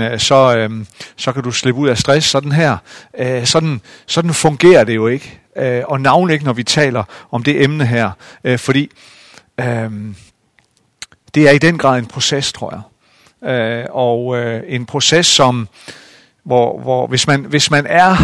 Øh, 0.00 0.20
så, 0.20 0.56
øh, 0.56 0.70
så 1.16 1.32
kan 1.32 1.42
du 1.42 1.50
slippe 1.50 1.80
ud 1.80 1.88
af 1.88 1.98
stress. 1.98 2.28
Sådan 2.28 2.52
her, 2.52 2.76
øh, 3.18 3.46
sådan, 3.46 3.80
sådan 4.06 4.34
fungerer 4.34 4.84
det 4.84 4.94
jo 4.94 5.06
ikke. 5.06 5.40
Øh, 5.56 5.82
og 5.88 6.00
navnlig 6.00 6.34
ikke, 6.34 6.44
når 6.44 6.52
vi 6.52 6.64
taler 6.64 7.04
om 7.30 7.42
det 7.42 7.62
emne 7.62 7.86
her. 7.86 8.10
Øh, 8.44 8.58
fordi 8.58 8.90
øh, 9.60 9.90
det 11.34 11.48
er 11.48 11.50
i 11.50 11.58
den 11.58 11.78
grad 11.78 11.98
en 11.98 12.06
proces, 12.06 12.52
tror 12.52 12.74
jeg. 12.74 13.50
Øh, 13.50 13.86
og 13.90 14.38
øh, 14.38 14.62
en 14.66 14.86
proces, 14.86 15.26
som 15.26 15.68
hvor, 16.44 16.80
hvor 16.80 17.06
hvis, 17.06 17.26
man, 17.26 17.40
hvis 17.40 17.70
man 17.70 17.86
er 17.86 18.16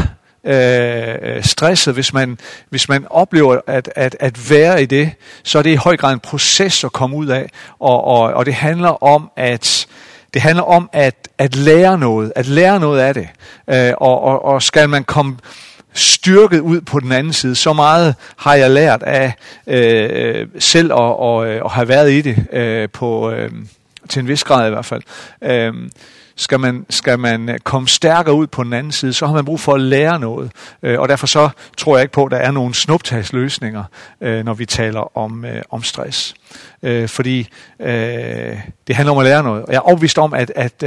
øh, 0.44 1.44
stresset, 1.44 1.94
hvis 1.94 2.12
man, 2.12 2.38
hvis 2.70 2.88
man 2.88 3.06
oplever 3.10 3.60
at, 3.66 3.90
at, 3.96 4.16
at 4.20 4.50
være 4.50 4.82
i 4.82 4.86
det, 4.86 5.12
så 5.42 5.58
er 5.58 5.62
det 5.62 5.70
i 5.70 5.76
høj 5.76 5.96
grad 5.96 6.12
en 6.12 6.20
proces 6.20 6.84
at 6.84 6.92
komme 6.92 7.16
ud 7.16 7.26
af, 7.26 7.50
og, 7.78 8.04
og, 8.04 8.20
og 8.20 8.46
det 8.46 8.54
handler 8.54 9.02
om 9.02 9.30
at 9.36 9.86
det 10.34 10.42
handler 10.42 10.62
om 10.62 10.90
at, 10.92 11.28
at 11.38 11.56
lære 11.56 11.98
noget, 11.98 12.32
at 12.36 12.46
lære 12.46 12.80
noget 12.80 13.00
af 13.00 13.14
det, 13.14 13.28
øh, 13.70 13.92
og, 13.96 14.22
og, 14.22 14.44
og 14.44 14.62
skal 14.62 14.88
man 14.88 15.04
komme 15.04 15.36
styrket 15.94 16.60
ud 16.60 16.80
på 16.80 17.00
den 17.00 17.12
anden 17.12 17.32
side. 17.32 17.54
Så 17.54 17.72
meget 17.72 18.14
har 18.36 18.54
jeg 18.54 18.70
lært 18.70 19.02
af 19.02 19.34
øh, 19.66 20.46
selv 20.58 20.92
at, 20.92 20.98
og, 20.98 21.46
øh, 21.46 21.64
og 21.64 21.70
have 21.70 21.88
været 21.88 22.12
i 22.12 22.20
det 22.20 22.46
øh, 22.52 22.88
på 22.92 23.30
øh, 23.30 23.50
til 24.08 24.20
en 24.20 24.28
vis 24.28 24.44
grad 24.44 24.66
i 24.66 24.70
hvert 24.70 24.84
fald. 24.84 25.02
Øh, 25.42 25.72
skal 26.38 26.60
man, 26.60 26.86
skal 26.90 27.18
man 27.18 27.48
øh, 27.48 27.58
komme 27.58 27.88
stærkere 27.88 28.34
ud 28.34 28.46
på 28.46 28.64
den 28.64 28.72
anden 28.72 28.92
side, 28.92 29.12
så 29.12 29.26
har 29.26 29.34
man 29.34 29.44
brug 29.44 29.60
for 29.60 29.74
at 29.74 29.80
lære 29.80 30.20
noget. 30.20 30.50
Øh, 30.82 31.00
og 31.00 31.08
derfor 31.08 31.26
så 31.26 31.48
tror 31.76 31.96
jeg 31.96 32.02
ikke 32.02 32.12
på, 32.12 32.24
at 32.24 32.30
der 32.30 32.36
er 32.36 32.50
nogle 32.50 32.74
snuptagsløsninger, 32.74 33.84
øh, 34.20 34.44
når 34.44 34.54
vi 34.54 34.66
taler 34.66 35.16
om, 35.16 35.44
om 35.70 35.82
stress. 35.82 36.34
Fordi 37.06 37.48
det 38.86 38.96
handler 38.96 39.12
om 39.12 39.18
at 39.18 39.24
lære 39.24 39.42
noget. 39.42 39.62
Og 39.62 39.72
jeg 39.72 39.76
er 39.76 39.80
overbevist 39.80 40.18
om, 40.18 40.34
at, 40.34 40.52
at, 40.56 40.82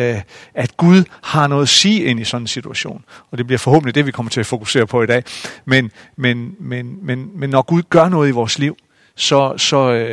at 0.53 0.77
Gud 0.77 1.03
har 1.23 1.47
noget 1.47 1.61
at 1.61 1.69
sige 1.69 2.03
ind 2.03 2.19
i 2.19 2.23
sådan 2.23 2.43
en 2.43 2.47
situation. 2.47 3.03
Og 3.31 3.37
det 3.37 3.47
bliver 3.47 3.59
forhåbentlig 3.59 3.95
det, 3.95 4.05
vi 4.05 4.11
kommer 4.11 4.29
til 4.29 4.39
at 4.39 4.45
fokusere 4.45 4.87
på 4.87 5.03
i 5.03 5.05
dag. 5.05 5.23
Men, 5.65 5.91
men, 6.15 6.55
men, 6.59 7.05
men, 7.05 7.29
men 7.39 7.49
når 7.49 7.61
Gud 7.61 7.81
gør 7.89 8.09
noget 8.09 8.29
i 8.29 8.31
vores 8.31 8.59
liv, 8.59 8.75
så, 9.15 9.53
så, 9.57 10.07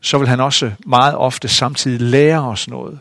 så 0.00 0.18
vil 0.18 0.28
han 0.28 0.40
også 0.40 0.70
meget 0.86 1.14
ofte 1.14 1.48
samtidig 1.48 2.00
lære 2.00 2.48
os 2.48 2.68
noget 2.68 2.98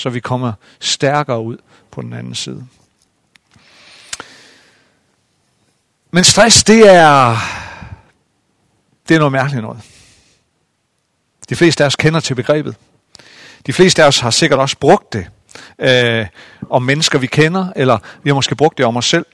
så 0.00 0.10
vi 0.10 0.20
kommer 0.20 0.52
stærkere 0.80 1.40
ud 1.40 1.56
på 1.90 2.02
den 2.02 2.12
anden 2.12 2.34
side. 2.34 2.66
Men 6.10 6.24
stress, 6.24 6.64
det 6.64 6.88
er, 6.88 7.36
det 9.08 9.14
er 9.14 9.18
noget 9.18 9.32
mærkeligt 9.32 9.62
noget. 9.62 9.80
De 11.48 11.56
fleste 11.56 11.84
af 11.84 11.86
os 11.86 11.96
kender 11.96 12.20
til 12.20 12.34
begrebet. 12.34 12.76
De 13.66 13.72
fleste 13.72 14.02
af 14.02 14.06
os 14.06 14.18
har 14.18 14.30
sikkert 14.30 14.60
også 14.60 14.78
brugt 14.78 15.12
det 15.12 15.30
øh, 15.78 16.26
om 16.70 16.82
mennesker, 16.82 17.18
vi 17.18 17.26
kender, 17.26 17.72
eller 17.76 17.98
vi 18.22 18.30
har 18.30 18.34
måske 18.34 18.56
brugt 18.56 18.78
det 18.78 18.86
om 18.86 18.96
os 18.96 19.08
selv. 19.08 19.26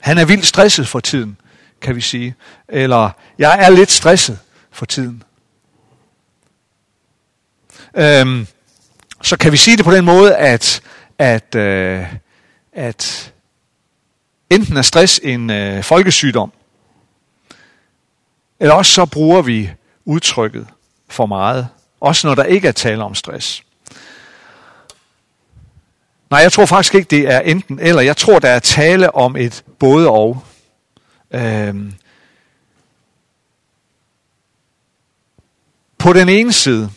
Han 0.00 0.18
er 0.18 0.24
vildt 0.24 0.46
stresset 0.46 0.88
for 0.88 1.00
tiden, 1.00 1.36
kan 1.80 1.96
vi 1.96 2.00
sige. 2.00 2.34
Eller, 2.68 3.10
jeg 3.38 3.64
er 3.64 3.70
lidt 3.70 3.90
stresset 3.90 4.38
for 4.70 4.86
tiden. 4.86 5.22
Øhm, 7.96 8.46
så 9.24 9.36
kan 9.36 9.52
vi 9.52 9.56
sige 9.56 9.76
det 9.76 9.84
på 9.84 9.94
den 9.94 10.04
måde, 10.04 10.36
at, 10.36 10.82
at, 11.18 11.54
øh, 11.54 12.14
at 12.72 13.32
enten 14.50 14.76
er 14.76 14.82
stress 14.82 15.20
en 15.22 15.50
øh, 15.50 15.82
folkesygdom, 15.82 16.52
eller 18.60 18.74
også 18.74 18.92
så 18.92 19.06
bruger 19.06 19.42
vi 19.42 19.70
udtrykket 20.04 20.66
for 21.08 21.26
meget, 21.26 21.68
også 22.00 22.26
når 22.26 22.34
der 22.34 22.44
ikke 22.44 22.68
er 22.68 22.72
tale 22.72 23.04
om 23.04 23.14
stress. 23.14 23.62
Nej, 26.30 26.40
jeg 26.40 26.52
tror 26.52 26.66
faktisk 26.66 26.94
ikke, 26.94 27.10
det 27.10 27.32
er 27.32 27.40
enten 27.40 27.78
eller. 27.80 28.02
Jeg 28.02 28.16
tror, 28.16 28.38
der 28.38 28.48
er 28.48 28.58
tale 28.58 29.14
om 29.14 29.36
et 29.36 29.64
både 29.78 30.08
og. 30.08 30.44
Øhm. 31.30 31.94
På 35.98 36.12
den 36.12 36.28
ene 36.28 36.52
side, 36.52 36.90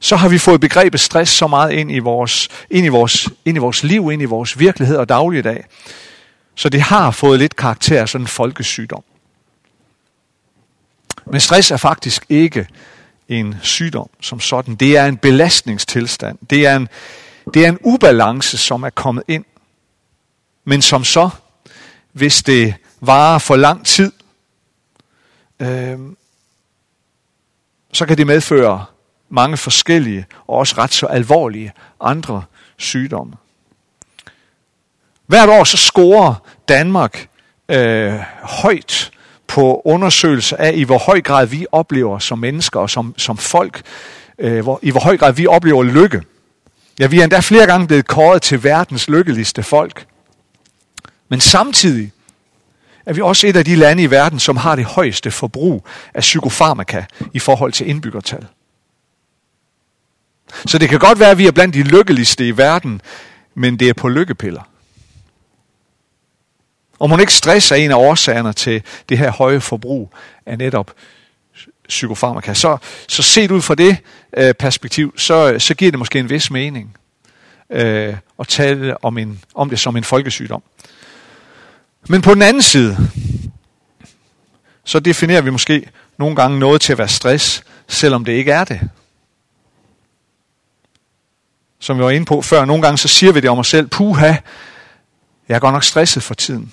så 0.00 0.16
har 0.16 0.28
vi 0.28 0.38
fået 0.38 0.60
begrebet 0.60 1.00
stress 1.00 1.32
så 1.32 1.46
meget 1.46 1.72
ind 1.72 1.92
i 1.92 1.98
vores, 1.98 2.48
ind 2.70 2.86
i 2.86 2.88
vores, 2.88 3.28
ind 3.44 3.56
i 3.56 3.60
vores 3.60 3.82
liv, 3.82 4.10
ind 4.12 4.22
i 4.22 4.24
vores 4.24 4.58
virkelighed 4.58 4.96
og 4.96 5.08
dagligdag. 5.08 5.64
Så 6.54 6.68
det 6.68 6.80
har 6.80 7.10
fået 7.10 7.38
lidt 7.38 7.56
karakter 7.56 8.00
af 8.00 8.08
sådan 8.08 8.24
en 8.24 8.28
folkesygdom. 8.28 9.02
Men 11.26 11.40
stress 11.40 11.70
er 11.70 11.76
faktisk 11.76 12.26
ikke 12.28 12.68
en 13.28 13.54
sygdom 13.62 14.10
som 14.20 14.40
sådan. 14.40 14.74
Det 14.74 14.96
er 14.96 15.06
en 15.06 15.16
belastningstilstand. 15.16 16.38
Det 16.50 16.66
er 16.66 16.76
en, 16.76 16.88
det 17.54 17.64
er 17.64 17.68
en 17.68 17.78
ubalance, 17.80 18.58
som 18.58 18.82
er 18.82 18.90
kommet 18.90 19.24
ind. 19.28 19.44
Men 20.64 20.82
som 20.82 21.04
så, 21.04 21.30
hvis 22.12 22.42
det 22.42 22.74
varer 23.00 23.38
for 23.38 23.56
lang 23.56 23.86
tid, 23.86 24.12
øh, 25.60 25.98
så 27.92 28.06
kan 28.06 28.18
det 28.18 28.26
medføre 28.26 28.84
mange 29.30 29.56
forskellige 29.56 30.26
og 30.46 30.56
også 30.56 30.74
ret 30.78 30.92
så 30.92 31.06
alvorlige 31.06 31.72
andre 32.00 32.42
sygdomme. 32.76 33.32
Hvert 35.26 35.48
år 35.48 35.64
så 35.64 35.76
scorer 35.76 36.34
Danmark 36.68 37.28
øh, 37.68 38.14
højt 38.42 39.10
på 39.46 39.82
undersøgelser 39.84 40.56
af, 40.56 40.72
i 40.74 40.82
hvor 40.82 40.98
høj 40.98 41.20
grad 41.20 41.46
vi 41.46 41.66
oplever 41.72 42.18
som 42.18 42.38
mennesker 42.38 42.80
og 42.80 42.90
som, 42.90 43.14
som 43.16 43.36
folk, 43.36 43.82
øh, 44.38 44.62
hvor, 44.62 44.78
i 44.82 44.90
hvor 44.90 45.00
høj 45.00 45.16
grad 45.16 45.32
vi 45.32 45.46
oplever 45.46 45.82
lykke. 45.82 46.22
Ja, 46.98 47.06
vi 47.06 47.18
er 47.18 47.24
endda 47.24 47.40
flere 47.40 47.66
gange 47.66 47.86
blevet 47.86 48.06
kåret 48.06 48.42
til 48.42 48.64
verdens 48.64 49.08
lykkeligste 49.08 49.62
folk. 49.62 50.06
Men 51.28 51.40
samtidig 51.40 52.12
er 53.06 53.12
vi 53.12 53.20
også 53.20 53.46
et 53.46 53.56
af 53.56 53.64
de 53.64 53.76
lande 53.76 54.02
i 54.02 54.10
verden, 54.10 54.38
som 54.38 54.56
har 54.56 54.76
det 54.76 54.84
højeste 54.84 55.30
forbrug 55.30 55.86
af 56.14 56.20
psykofarmaka 56.20 57.04
i 57.34 57.38
forhold 57.38 57.72
til 57.72 57.88
indbyggertal. 57.88 58.46
Så 60.66 60.78
det 60.78 60.88
kan 60.88 60.98
godt 60.98 61.20
være, 61.20 61.30
at 61.30 61.38
vi 61.38 61.46
er 61.46 61.52
blandt 61.52 61.74
de 61.74 61.82
lykkeligste 61.82 62.48
i 62.48 62.56
verden, 62.56 63.00
men 63.54 63.76
det 63.76 63.88
er 63.88 63.94
på 63.94 64.08
lykkepiller. 64.08 64.62
Og 66.98 67.10
man 67.10 67.20
ikke 67.20 67.34
stress 67.34 67.70
er 67.70 67.76
en 67.76 67.90
af 67.90 67.94
årsagerne 67.94 68.52
til 68.52 68.82
det 69.08 69.18
her 69.18 69.30
høje 69.30 69.60
forbrug 69.60 70.12
af 70.46 70.58
netop 70.58 70.94
psykofarmaka. 71.88 72.54
Så, 72.54 72.76
så 73.08 73.22
set 73.22 73.50
ud 73.50 73.62
fra 73.62 73.74
det 73.74 73.96
øh, 74.36 74.54
perspektiv, 74.54 75.18
så, 75.18 75.58
så 75.58 75.74
giver 75.74 75.90
det 75.90 75.98
måske 75.98 76.18
en 76.18 76.30
vis 76.30 76.50
mening 76.50 76.96
øh, 77.70 78.16
at 78.40 78.48
tale 78.48 79.04
om, 79.04 79.18
en, 79.18 79.40
om 79.54 79.70
det 79.70 79.80
som 79.80 79.96
en 79.96 80.04
folkesygdom. 80.04 80.62
Men 82.08 82.22
på 82.22 82.34
den 82.34 82.42
anden 82.42 82.62
side, 82.62 83.10
så 84.84 85.00
definerer 85.00 85.40
vi 85.40 85.50
måske 85.50 85.88
nogle 86.18 86.36
gange 86.36 86.58
noget 86.58 86.80
til 86.80 86.92
at 86.92 86.98
være 86.98 87.08
stress, 87.08 87.64
selvom 87.88 88.24
det 88.24 88.32
ikke 88.32 88.52
er 88.52 88.64
det 88.64 88.80
som 91.80 91.98
vi 91.98 92.02
var 92.02 92.10
inde 92.10 92.26
på 92.26 92.42
før, 92.42 92.64
nogle 92.64 92.82
gange 92.82 92.98
så 92.98 93.08
siger 93.08 93.32
vi 93.32 93.40
det 93.40 93.50
om 93.50 93.58
os 93.58 93.68
selv, 93.68 93.88
puha, 93.88 94.34
jeg 95.48 95.54
er 95.54 95.58
godt 95.58 95.72
nok 95.72 95.84
stresset 95.84 96.22
for 96.22 96.34
tiden. 96.34 96.72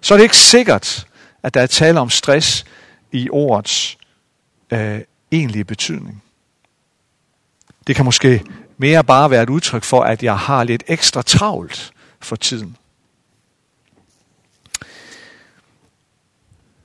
Så 0.00 0.14
er 0.14 0.18
det 0.18 0.22
ikke 0.22 0.36
sikkert, 0.36 1.06
at 1.42 1.54
der 1.54 1.60
er 1.60 1.66
tale 1.66 2.00
om 2.00 2.10
stress 2.10 2.64
i 3.12 3.28
ordets 3.30 3.98
øh, 4.70 5.00
egentlige 5.30 5.64
betydning. 5.64 6.22
Det 7.86 7.96
kan 7.96 8.04
måske 8.04 8.44
mere 8.78 9.04
bare 9.04 9.30
være 9.30 9.42
et 9.42 9.50
udtryk 9.50 9.84
for, 9.84 10.02
at 10.02 10.22
jeg 10.22 10.38
har 10.38 10.64
lidt 10.64 10.84
ekstra 10.86 11.22
travlt 11.22 11.92
for 12.20 12.36
tiden. 12.36 12.76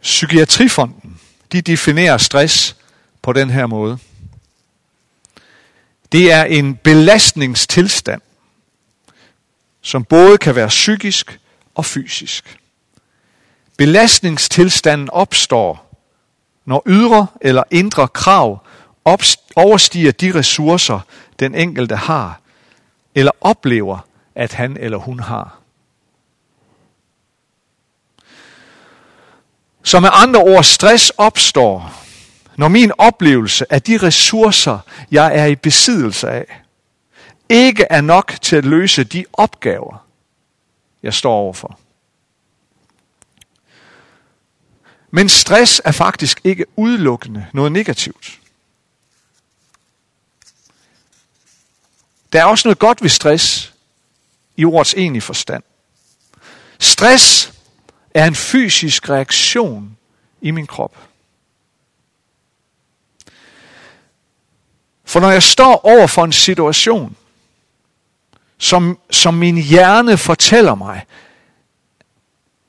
Psykiatrifonden, 0.02 1.20
de 1.52 1.62
definerer 1.62 2.18
stress 2.18 2.76
på 3.22 3.34
den 3.34 3.50
her 3.50 3.66
måde– 3.66 3.98
det 6.12 6.32
er 6.32 6.44
en 6.44 6.76
belastningstilstand, 6.76 8.22
som 9.82 10.04
både 10.04 10.38
kan 10.38 10.56
være 10.56 10.68
psykisk 10.68 11.40
og 11.76 11.86
fysisk. 11.86 12.58
Belastningstilstanden 13.78 15.10
opstår, 15.10 15.98
når 16.66 16.84
ydre 16.86 17.28
eller 17.42 17.64
indre 17.72 18.08
krav 18.08 18.66
overstiger 19.56 20.12
de 20.12 20.36
ressourcer, 20.36 21.00
den 21.40 21.56
enkelte 21.56 21.96
har, 21.96 22.40
eller 23.16 23.32
oplever, 23.42 24.00
at 24.36 24.54
han 24.54 24.78
eller 24.78 24.98
hun 24.98 25.20
har. 25.20 25.58
Så 29.84 30.00
med 30.00 30.10
andre 30.14 30.40
ord, 30.40 30.64
stress 30.64 31.10
opstår, 31.10 31.94
når 32.58 32.68
min 32.68 32.92
oplevelse 32.98 33.74
af 33.74 33.82
de 33.82 33.98
ressourcer, 33.98 34.80
jeg 35.12 35.38
er 35.40 35.46
i 35.46 35.56
besiddelse 35.56 36.30
af, 36.30 36.62
ikke 37.50 37.86
er 37.90 38.02
nok 38.02 38.34
til 38.42 38.56
at 38.56 38.66
løse 38.66 39.04
de 39.04 39.26
opgaver, 39.34 40.08
jeg 41.04 41.14
står 41.14 41.34
overfor. 41.34 41.80
Men 45.12 45.30
stress 45.30 45.82
er 45.86 45.92
faktisk 45.92 46.42
ikke 46.44 46.66
udelukkende 46.76 47.48
noget 47.54 47.72
negativt. 47.72 48.40
Der 52.34 52.42
er 52.42 52.46
også 52.46 52.68
noget 52.68 52.80
godt 52.80 53.02
ved 53.02 53.10
stress 53.10 53.74
i 54.58 54.66
ordets 54.66 54.94
egentlige 54.94 55.22
forstand. 55.22 55.64
Stress 56.80 57.54
er 58.14 58.26
en 58.26 58.36
fysisk 58.36 59.10
reaktion 59.10 59.98
i 60.42 60.52
min 60.52 60.68
krop. 60.68 61.11
For 65.12 65.20
når 65.20 65.32
jeg 65.32 65.44
står 65.44 65.86
over 65.86 66.08
for 66.08 66.24
en 66.24 66.32
situation, 66.32 67.16
som, 68.58 69.00
som 69.10 69.34
min 69.34 69.58
hjerne 69.58 70.18
fortæller 70.18 70.76
mig, 70.76 71.06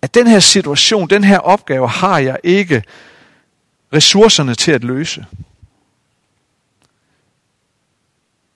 at 0.03 0.15
den 0.15 0.27
her 0.27 0.41
situation, 0.41 1.11
den 1.11 1.25
her 1.25 1.39
opgave 1.39 1.89
har 1.89 2.19
jeg 2.19 2.39
ikke 2.45 2.83
ressourcerne 3.93 4.55
til 4.55 4.73
at 4.73 4.85
løse. 4.85 5.27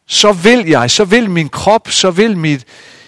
Så 0.06 0.32
vil 0.32 0.66
jeg, 0.66 0.90
så 0.90 1.04
vil 1.04 1.30
min 1.30 1.48
krop, 1.48 1.90
så 1.90 2.10
vil, 2.10 2.36
mit, 2.36 2.64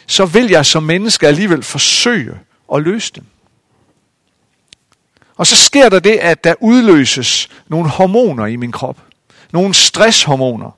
så 0.06 0.26
vil 0.26 0.48
jeg 0.48 0.66
som 0.66 0.82
menneske 0.82 1.26
alligevel 1.26 1.62
forsøge 1.62 2.38
at 2.75 2.82
løse 2.82 3.12
den. 3.14 3.26
Og 5.36 5.46
så 5.46 5.56
sker 5.56 5.88
der 5.88 5.98
det, 5.98 6.16
at 6.16 6.44
der 6.44 6.54
udløses 6.60 7.48
nogle 7.69 7.88
hormoner 7.90 8.46
i 8.46 8.56
min 8.56 8.72
krop. 8.72 9.07
Nogle 9.52 9.74
stresshormoner. 9.74 10.70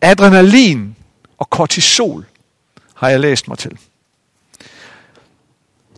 Adrenalin 0.00 0.96
og 1.38 1.50
kortisol 1.50 2.26
har 2.94 3.08
jeg 3.08 3.20
læst 3.20 3.48
mig 3.48 3.58
til. 3.58 3.78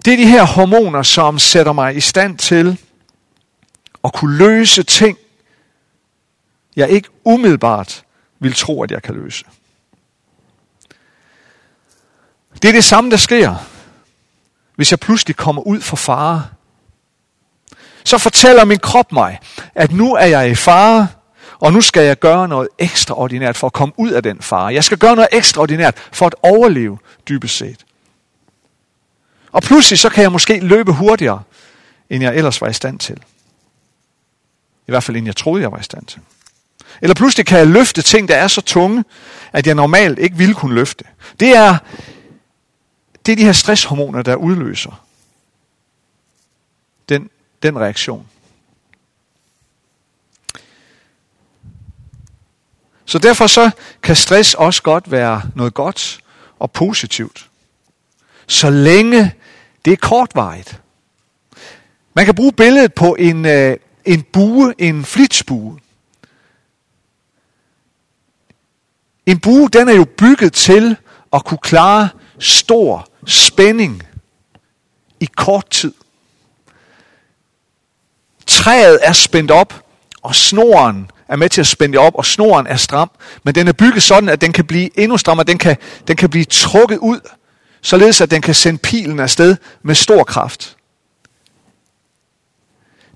Det 0.05 0.13
er 0.13 0.17
de 0.17 0.27
her 0.27 0.45
hormoner, 0.45 1.03
som 1.03 1.39
sætter 1.39 1.73
mig 1.73 1.97
i 1.97 2.01
stand 2.01 2.39
til 2.39 2.79
at 4.05 4.13
kunne 4.13 4.37
løse 4.37 4.83
ting, 4.83 5.19
jeg 6.77 6.91
ikke 6.91 7.09
umiddelbart 7.25 8.05
vil 8.39 8.55
tro, 8.55 8.83
at 8.83 8.91
jeg 8.91 9.03
kan 9.03 9.15
løse. 9.15 9.45
Det 12.63 12.69
er 12.69 12.73
det 12.73 12.85
samme, 12.85 13.11
der 13.11 13.17
sker, 13.17 13.55
hvis 14.77 14.91
jeg 14.91 15.01
pludselig 15.01 15.37
kommer 15.37 15.63
ud 15.63 15.81
for 15.81 15.97
fare. 15.97 16.47
Så 18.05 18.19
fortæller 18.19 18.65
min 18.65 18.79
krop 18.79 19.13
mig, 19.13 19.39
at 19.75 19.93
nu 19.93 20.15
er 20.15 20.27
jeg 20.27 20.51
i 20.51 20.55
fare, 20.55 21.09
og 21.59 21.73
nu 21.73 21.81
skal 21.81 22.03
jeg 22.03 22.19
gøre 22.19 22.49
noget 22.49 22.69
ekstraordinært 22.79 23.57
for 23.57 23.67
at 23.67 23.73
komme 23.73 23.95
ud 23.97 24.11
af 24.11 24.23
den 24.23 24.43
fare. 24.43 24.75
Jeg 24.75 24.85
skal 24.85 24.99
gøre 24.99 25.17
noget 25.17 25.29
ekstraordinært 25.33 26.09
for 26.13 26.27
at 26.27 26.35
overleve 26.43 26.99
dybest 27.29 27.57
set. 27.57 27.85
Og 29.53 29.63
pludselig 29.63 29.99
så 29.99 30.09
kan 30.09 30.23
jeg 30.23 30.33
måske 30.33 30.61
løbe 30.61 30.93
hurtigere, 30.93 31.43
end 32.11 32.23
jeg 32.23 32.37
ellers 32.37 32.61
var 32.61 32.69
i 32.69 32.73
stand 32.73 32.99
til. 32.99 33.17
I 34.87 34.91
hvert 34.93 35.03
fald, 35.03 35.17
end 35.17 35.27
jeg 35.27 35.37
troede, 35.37 35.63
jeg 35.63 35.73
var 35.73 35.79
i 35.79 35.83
stand 35.83 36.07
til. 36.07 36.21
Eller 37.03 37.15
pludselig 37.15 37.47
kan 37.47 37.59
jeg 37.59 37.67
løfte 37.67 38.03
ting, 38.03 38.29
der 38.29 38.37
er 38.37 38.49
så 38.49 38.61
tunge, 38.61 39.05
at 39.53 39.67
jeg 39.67 39.75
normalt 39.75 40.19
ikke 40.19 40.37
ville 40.37 40.55
kunne 40.55 40.75
løfte. 40.75 41.05
Det 41.41 41.57
er, 41.57 41.77
det 43.27 43.33
er 43.33 43.37
de 43.37 43.45
her 43.45 43.53
stresshormoner, 43.53 44.23
der 44.23 44.35
udløser 44.35 45.05
den, 47.09 47.31
den 47.65 47.79
reaktion. 47.79 48.27
Så 53.05 53.19
derfor 53.19 53.47
så 53.47 53.71
kan 54.03 54.17
stress 54.17 54.55
også 54.55 54.83
godt 54.83 55.11
være 55.11 55.43
noget 55.55 55.75
godt 55.75 56.21
og 56.59 56.71
positivt. 56.71 57.51
Så 58.47 58.71
længe 58.71 59.35
det 59.85 59.93
er 59.93 59.97
kortvarigt. 59.97 60.81
Man 62.15 62.25
kan 62.25 62.35
bruge 62.35 62.53
billedet 62.53 62.95
på 62.95 63.15
en, 63.15 63.47
øh, 63.47 63.77
en 64.05 64.23
bue, 64.23 64.75
en 64.79 65.05
flitsbue. 65.05 65.79
En 69.27 69.39
bue, 69.39 69.69
den 69.69 69.89
er 69.89 69.95
jo 69.95 70.07
bygget 70.19 70.53
til 70.53 70.97
at 71.33 71.45
kunne 71.45 71.59
klare 71.59 72.09
stor 72.39 73.09
spænding 73.27 74.03
i 75.21 75.29
kort 75.37 75.71
tid. 75.71 75.95
Træet 78.47 78.99
er 79.03 79.13
spændt 79.13 79.51
op, 79.51 79.85
og 80.23 80.35
snoren 80.35 81.11
er 81.29 81.37
med 81.37 81.49
til 81.49 81.61
at 81.61 81.67
spænde 81.67 81.99
op, 81.99 82.15
og 82.15 82.27
snoren 82.27 82.67
er 82.67 82.77
stram, 82.77 83.11
men 83.43 83.55
den 83.55 83.69
er 83.69 83.73
bygget 83.73 84.03
sådan, 84.03 84.29
at 84.29 84.41
den 84.41 84.53
kan 84.53 84.65
blive 84.65 84.99
endnu 85.01 85.19
strammere, 85.19 85.45
den 85.45 85.59
kan, 85.59 85.77
den 86.09 86.17
kan 86.17 86.31
blive 86.31 86.45
trukket 86.45 86.99
ud, 86.99 87.21
således 87.83 88.21
at 88.21 88.31
den 88.31 88.43
kan 88.43 88.55
sende 88.55 88.79
pilen 88.79 89.21
afsted 89.21 89.57
med 89.83 89.95
stor 89.95 90.25
kraft. 90.25 90.77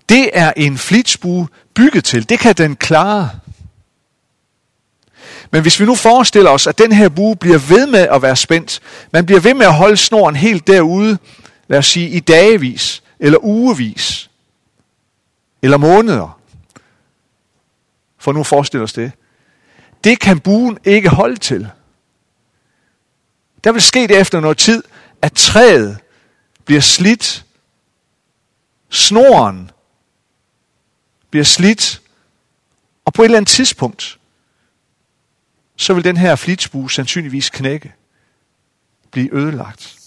Det 0.09 0.31
er 0.33 0.53
en 0.57 0.79
flitsbue 0.79 1.49
bygget 1.75 2.05
til. 2.05 2.29
Det 2.29 2.39
kan 2.39 2.55
den 2.55 2.77
klare. 2.77 3.31
Men 5.51 5.63
hvis 5.63 5.81
vi 5.81 5.85
nu 5.85 5.95
forestiller 5.95 6.51
os, 6.51 6.67
at 6.67 6.79
den 6.79 6.93
her 6.93 7.09
bue 7.09 7.37
bliver 7.37 7.59
ved 7.59 7.87
med 7.87 8.07
at 8.11 8.23
være 8.23 8.37
spændt, 8.37 8.81
man 9.13 9.27
bliver 9.27 9.41
ved 9.41 9.55
med 9.55 9.67
at 9.67 9.75
holde 9.75 9.97
snoren 9.97 10.37
helt 10.37 10.67
derude, 10.67 11.19
lad 11.69 11.79
os 11.79 11.87
sige 11.87 12.09
i 12.09 12.21
dagevis, 12.21 13.03
eller 13.21 13.39
ugevis, 13.45 14.28
eller 15.69 15.79
måneder, 15.79 16.41
for 18.19 18.33
nu 18.33 18.43
forestiller 18.43 18.85
os 18.85 18.93
det, 18.93 19.13
det 20.05 20.21
kan 20.21 20.41
buen 20.41 20.79
ikke 20.85 21.09
holde 21.09 21.37
til. 21.37 21.71
Der 23.65 23.73
vil 23.73 23.83
ske 23.83 24.07
det 24.07 24.21
efter 24.21 24.41
noget 24.41 24.59
tid, 24.59 24.83
at 25.23 25.33
træet 25.33 25.99
bliver 26.65 26.81
slidt, 26.81 27.45
snoren 28.91 29.71
bliver 31.31 31.45
slidt, 31.45 32.03
og 33.05 33.13
på 33.13 33.23
et 33.23 33.25
eller 33.25 33.37
andet 33.39 33.49
tidspunkt, 33.49 34.19
så 35.77 35.95
vil 35.95 36.05
den 36.05 36.17
her 36.17 36.37
flitsbue 36.37 36.91
sandsynligvis 36.91 37.51
knække, 37.51 37.95
blive 39.11 39.35
ødelagt. 39.35 39.99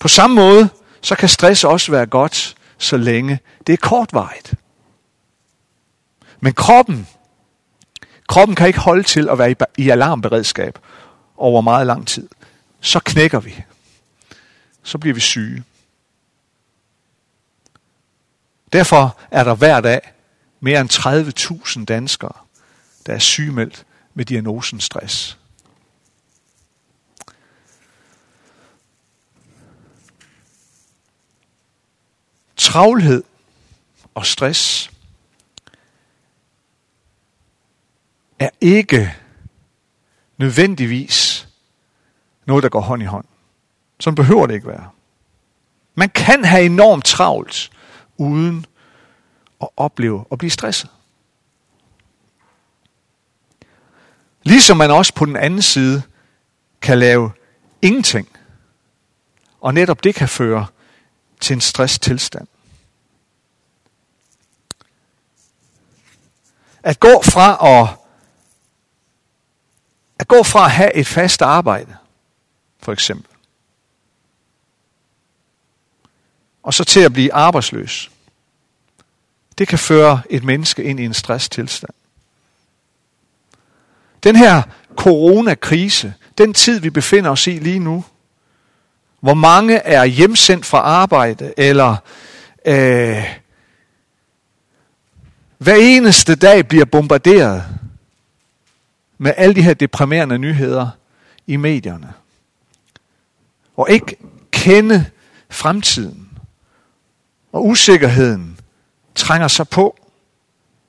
På 0.00 0.08
samme 0.08 0.36
måde, 0.36 0.68
så 1.06 1.14
kan 1.14 1.28
stress 1.28 1.64
også 1.64 1.92
være 1.92 2.06
godt, 2.06 2.56
så 2.78 2.96
længe 2.96 3.38
det 3.66 3.72
er 3.72 3.76
kortvarigt. 3.76 4.54
Men 6.40 6.52
kroppen, 6.52 7.08
kroppen 8.28 8.56
kan 8.56 8.66
ikke 8.66 8.78
holde 8.78 9.02
til 9.02 9.28
at 9.28 9.38
være 9.38 9.54
i 9.76 9.90
alarmberedskab 9.90 10.78
over 11.36 11.60
meget 11.60 11.86
lang 11.86 12.06
tid. 12.06 12.28
Så 12.80 13.00
knækker 13.00 13.40
vi. 13.40 13.64
Så 14.82 14.98
bliver 14.98 15.14
vi 15.14 15.20
syge. 15.20 15.64
Derfor 18.72 19.18
er 19.30 19.44
der 19.44 19.54
hver 19.54 19.80
dag 19.80 20.00
mere 20.60 20.80
end 20.80 20.90
30.000 21.78 21.84
danskere, 21.84 22.36
der 23.06 23.12
er 23.12 23.18
sygemeldt 23.18 23.84
med 24.14 24.24
diagnosen 24.24 24.80
stress. 24.80 25.38
Travlhed 32.76 33.22
og 34.14 34.26
stress 34.26 34.90
er 38.38 38.50
ikke 38.60 39.14
nødvendigvis 40.36 41.48
noget, 42.46 42.62
der 42.62 42.68
går 42.68 42.80
hånd 42.80 43.02
i 43.02 43.04
hånd. 43.04 43.24
Sådan 44.00 44.14
behøver 44.14 44.46
det 44.46 44.54
ikke 44.54 44.66
være. 44.66 44.90
Man 45.94 46.08
kan 46.08 46.44
have 46.44 46.64
enormt 46.64 47.04
travlt, 47.04 47.70
uden 48.16 48.66
at 49.62 49.68
opleve 49.76 50.24
at 50.32 50.38
blive 50.38 50.50
stresset. 50.50 50.90
Ligesom 54.42 54.76
man 54.76 54.90
også 54.90 55.14
på 55.14 55.24
den 55.24 55.36
anden 55.36 55.62
side 55.62 56.02
kan 56.80 56.98
lave 56.98 57.32
ingenting. 57.82 58.28
Og 59.60 59.74
netop 59.74 60.04
det 60.04 60.14
kan 60.14 60.28
føre 60.28 60.66
til 61.40 61.54
en 61.54 61.60
stresstilstand. 61.60 62.48
At 66.86 67.00
gå 67.00 67.22
fra 67.22 67.78
at, 67.80 67.88
at 70.18 70.28
gå 70.28 70.42
fra 70.42 70.64
at 70.64 70.70
have 70.70 70.94
et 70.94 71.06
fast 71.06 71.42
arbejde, 71.42 71.96
for 72.82 72.92
eksempel, 72.92 73.30
og 76.62 76.74
så 76.74 76.84
til 76.84 77.00
at 77.00 77.12
blive 77.12 77.32
arbejdsløs, 77.32 78.10
det 79.58 79.68
kan 79.68 79.78
føre 79.78 80.22
et 80.30 80.44
menneske 80.44 80.82
ind 80.82 81.00
i 81.00 81.04
en 81.04 81.14
stresstilstand. 81.14 81.94
Den 84.24 84.36
her 84.36 84.62
coronakrise, 84.96 86.14
den 86.38 86.54
tid 86.54 86.80
vi 86.80 86.90
befinder 86.90 87.30
os 87.30 87.46
i 87.46 87.50
lige 87.50 87.78
nu, 87.78 88.04
hvor 89.20 89.34
mange 89.34 89.76
er 89.76 90.04
hjemsendt 90.04 90.66
fra 90.66 90.78
arbejde, 90.78 91.54
eller 91.56 91.96
øh, 92.64 93.45
hver 95.66 95.74
eneste 95.74 96.34
dag 96.34 96.68
bliver 96.68 96.84
bombarderet 96.84 97.64
med 99.18 99.32
alle 99.36 99.54
de 99.54 99.62
her 99.62 99.74
deprimerende 99.74 100.38
nyheder 100.38 100.88
i 101.46 101.56
medierne. 101.56 102.12
Og 103.76 103.90
ikke 103.90 104.16
kende 104.50 105.06
fremtiden. 105.50 106.28
Og 107.52 107.66
usikkerheden 107.66 108.58
trænger 109.14 109.48
sig 109.48 109.68
på 109.68 109.98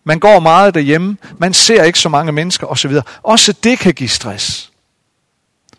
Man 0.03 0.19
går 0.19 0.39
meget 0.39 0.74
derhjemme. 0.74 1.17
Man 1.38 1.53
ser 1.53 1.84
ikke 1.84 2.00
så 2.00 2.10
mange 2.10 2.31
mennesker 2.31 2.67
osv. 2.67 2.91
Også 3.24 3.53
det 3.63 3.79
kan 3.79 3.93
give 3.93 4.10
stress. 4.10 4.72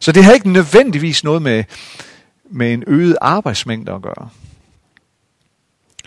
Så 0.00 0.12
det 0.12 0.24
har 0.24 0.32
ikke 0.32 0.50
nødvendigvis 0.50 1.24
noget 1.24 1.42
med, 1.42 1.64
med 2.50 2.72
en 2.72 2.84
øget 2.86 3.16
arbejdsmængde 3.20 3.92
at 3.92 4.02
gøre. 4.02 4.28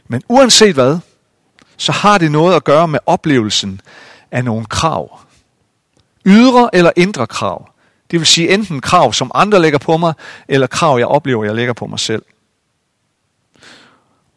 Men 0.07 0.21
uanset 0.27 0.73
hvad, 0.73 0.99
så 1.81 1.91
har 1.91 2.17
det 2.17 2.31
noget 2.31 2.55
at 2.55 2.63
gøre 2.63 2.87
med 2.87 2.99
oplevelsen 3.05 3.81
af 4.31 4.45
nogle 4.45 4.65
krav. 4.65 5.19
Ydre 6.25 6.69
eller 6.73 6.91
indre 6.95 7.27
krav. 7.27 7.69
Det 8.11 8.19
vil 8.19 8.27
sige 8.27 8.53
enten 8.53 8.81
krav, 8.81 9.13
som 9.13 9.31
andre 9.33 9.59
lægger 9.59 9.79
på 9.79 9.97
mig, 9.97 10.13
eller 10.47 10.67
krav, 10.67 10.97
jeg 10.97 11.07
oplever, 11.07 11.45
jeg 11.45 11.55
lægger 11.55 11.73
på 11.73 11.85
mig 11.85 11.99
selv. 11.99 12.23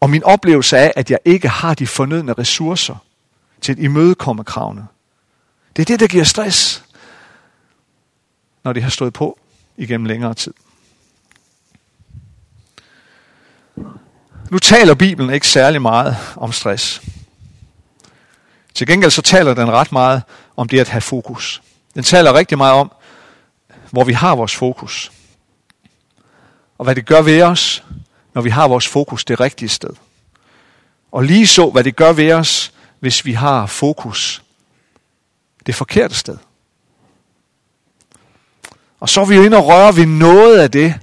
Og 0.01 0.11
min 0.11 0.25
oplevelse 0.25 0.77
er, 0.77 0.93
at 0.97 1.11
jeg 1.11 1.19
ikke 1.25 1.49
har 1.49 1.75
de 1.75 1.87
fornødne 1.87 2.33
ressourcer 2.33 2.97
til 3.61 3.73
at 3.73 3.79
imødekomme 3.79 4.45
kravene. 4.45 4.87
Det 5.77 5.83
er 5.83 5.87
det, 5.87 6.01
der 6.01 6.07
giver 6.07 6.25
stress, 6.25 6.85
når 8.65 8.73
det 8.73 8.83
har 8.83 8.91
stået 8.91 9.13
på 9.13 9.39
igennem 9.77 10.07
længere 10.07 10.35
tid. 10.35 10.55
Nu 14.51 14.59
taler 14.59 14.95
Bibelen 14.95 15.35
ikke 15.35 15.49
særlig 15.49 15.83
meget 15.83 16.17
om 16.37 16.53
stress. 16.53 17.03
Til 18.75 18.87
gengæld 18.87 19.11
så 19.11 19.23
taler 19.23 19.55
den 19.55 19.71
ret 19.71 19.93
meget 19.93 20.23
om 20.57 20.69
det 20.69 20.81
at 20.81 20.89
have 20.89 21.01
fokus. 21.01 21.63
Den 21.95 22.03
taler 22.03 22.35
rigtig 22.35 22.59
meget 22.59 22.75
om, 22.75 22.93
hvor 23.91 24.05
vi 24.05 24.13
har 24.13 24.35
vores 24.35 24.55
fokus. 24.55 25.13
Og 26.79 26.85
hvad 26.85 26.95
det 26.95 27.07
gør 27.07 27.23
ved 27.23 27.43
os, 27.43 27.85
når 28.35 28.43
vi 28.43 28.51
har 28.51 28.69
vores 28.69 28.89
fokus 28.89 29.25
det 29.25 29.41
rigtige 29.41 29.69
sted. 29.69 29.91
Og 31.13 31.25
lige 31.25 31.47
så, 31.47 31.71
hvad 31.71 31.85
det 31.85 31.97
gør 31.97 32.13
ved 32.13 32.33
os, 32.33 32.73
hvis 33.01 33.25
vi 33.25 33.33
har 33.33 33.67
fokus 33.67 34.43
det 35.67 35.75
forkerte 35.75 36.15
sted. 36.15 36.37
Og 39.01 39.09
så 39.09 39.21
er 39.21 39.25
vi 39.25 39.35
jo 39.35 39.43
inde 39.43 39.57
og 39.57 39.67
røre 39.67 39.97
ved 39.97 40.07
noget 40.07 40.59
af 40.59 40.71
det, 40.71 40.95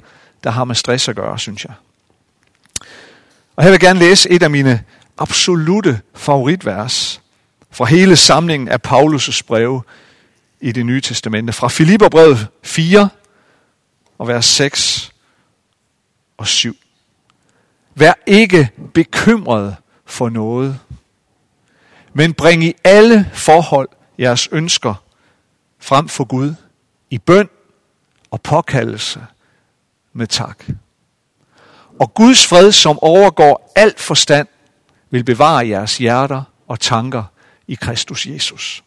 der 0.43 0.49
har 0.49 0.63
med 0.63 0.75
stress 0.75 1.09
at 1.09 1.15
gøre, 1.15 1.39
synes 1.39 1.65
jeg. 1.65 1.73
Og 3.55 3.63
her 3.63 3.69
vil 3.69 3.73
jeg 3.73 3.79
gerne 3.79 3.99
læse 3.99 4.29
et 4.29 4.43
af 4.43 4.49
mine 4.49 4.83
absolute 5.17 6.01
favoritvers 6.15 7.20
fra 7.71 7.85
hele 7.85 8.15
samlingen 8.15 8.67
af 8.67 8.79
Paulus' 8.87 9.41
breve 9.47 9.83
i 10.61 10.71
det 10.71 10.85
nye 10.85 11.01
testamente. 11.01 11.53
Fra 11.53 11.67
Filipperbrevet 11.67 12.47
4 12.63 13.09
og 14.17 14.27
vers 14.27 14.45
6 14.45 15.11
og 16.37 16.47
7. 16.47 16.75
Vær 17.95 18.13
ikke 18.27 18.69
bekymret 18.93 19.75
for 20.05 20.29
noget, 20.29 20.79
men 22.13 22.33
bring 22.33 22.63
i 22.63 22.73
alle 22.83 23.29
forhold 23.33 23.89
jeres 24.19 24.49
ønsker 24.51 25.03
frem 25.79 26.07
for 26.07 26.23
Gud 26.23 26.53
i 27.09 27.17
bøn 27.17 27.49
og 28.31 28.41
påkaldelse 28.41 29.25
med 30.13 30.27
tak. 30.27 30.65
Og 31.99 32.13
Guds 32.13 32.47
fred, 32.47 32.71
som 32.71 32.99
overgår 32.99 33.71
alt 33.75 33.99
forstand, 33.99 34.47
vil 35.09 35.23
bevare 35.23 35.67
jeres 35.67 35.97
hjerter 35.97 36.43
og 36.67 36.79
tanker 36.79 37.23
i 37.67 37.75
Kristus 37.75 38.25
Jesus. 38.25 38.83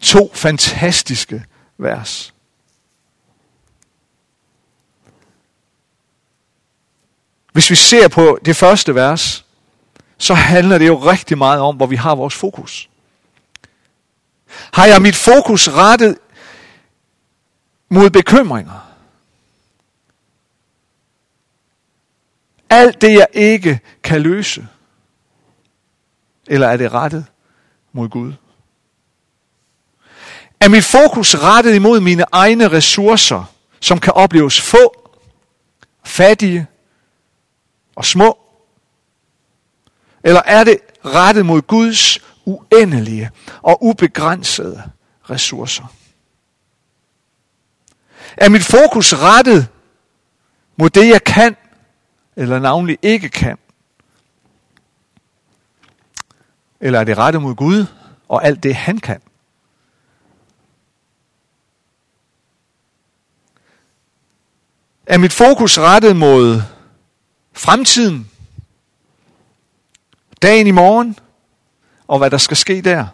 To 0.00 0.30
fantastiske 0.34 1.44
vers. 1.78 2.34
Hvis 7.52 7.70
vi 7.70 7.74
ser 7.74 8.08
på 8.08 8.38
det 8.44 8.56
første 8.56 8.94
vers, 8.94 9.44
så 10.18 10.34
handler 10.34 10.78
det 10.78 10.86
jo 10.86 10.98
rigtig 10.98 11.38
meget 11.38 11.60
om, 11.60 11.76
hvor 11.76 11.86
vi 11.86 11.96
har 11.96 12.14
vores 12.14 12.34
fokus. 12.34 12.88
Har 14.72 14.86
jeg 14.86 15.02
mit 15.02 15.16
fokus 15.16 15.68
rettet 15.68 16.18
mod 17.88 18.10
bekymringer? 18.10 18.92
Alt 22.70 23.00
det, 23.00 23.12
jeg 23.12 23.26
ikke 23.32 23.80
kan 24.02 24.22
løse? 24.22 24.68
Eller 26.46 26.68
er 26.68 26.76
det 26.76 26.92
rettet 26.92 27.26
mod 27.92 28.08
Gud? 28.08 28.32
Er 30.60 30.68
mit 30.68 30.84
fokus 30.84 31.34
rettet 31.34 31.74
imod 31.74 32.00
mine 32.00 32.24
egne 32.32 32.68
ressourcer, 32.68 33.44
som 33.80 34.00
kan 34.00 34.12
opleves 34.12 34.60
få, 34.60 35.10
fattige 36.04 36.66
og 37.96 38.04
små? 38.04 38.38
Eller 40.24 40.42
er 40.44 40.64
det 40.64 40.78
rettet 41.04 41.46
mod 41.46 41.62
Guds 41.62 42.18
uendelige 42.44 43.30
og 43.62 43.84
ubegrænsede 43.84 44.82
ressourcer? 45.30 45.92
Er 48.36 48.48
mit 48.48 48.64
fokus 48.64 49.14
rettet 49.14 49.68
mod 50.76 50.90
det, 50.90 51.08
jeg 51.08 51.24
kan, 51.24 51.56
eller 52.36 52.58
navnlig 52.58 52.98
ikke 53.02 53.28
kan? 53.28 53.58
Eller 56.86 57.00
er 57.00 57.04
det 57.04 57.18
rettet 57.18 57.42
mod 57.42 57.54
Gud 57.54 57.86
og 58.28 58.44
alt 58.44 58.62
det, 58.62 58.74
han 58.74 58.98
kan? 58.98 59.20
Er 65.06 65.18
mit 65.18 65.32
fokus 65.32 65.78
rettet 65.78 66.16
mod 66.16 66.62
fremtiden, 67.52 68.30
dagen 70.42 70.66
i 70.66 70.70
morgen, 70.70 71.18
og 72.08 72.18
hvad 72.18 72.30
der 72.30 72.38
skal 72.38 72.56
ske 72.56 72.82
der? 72.82 73.06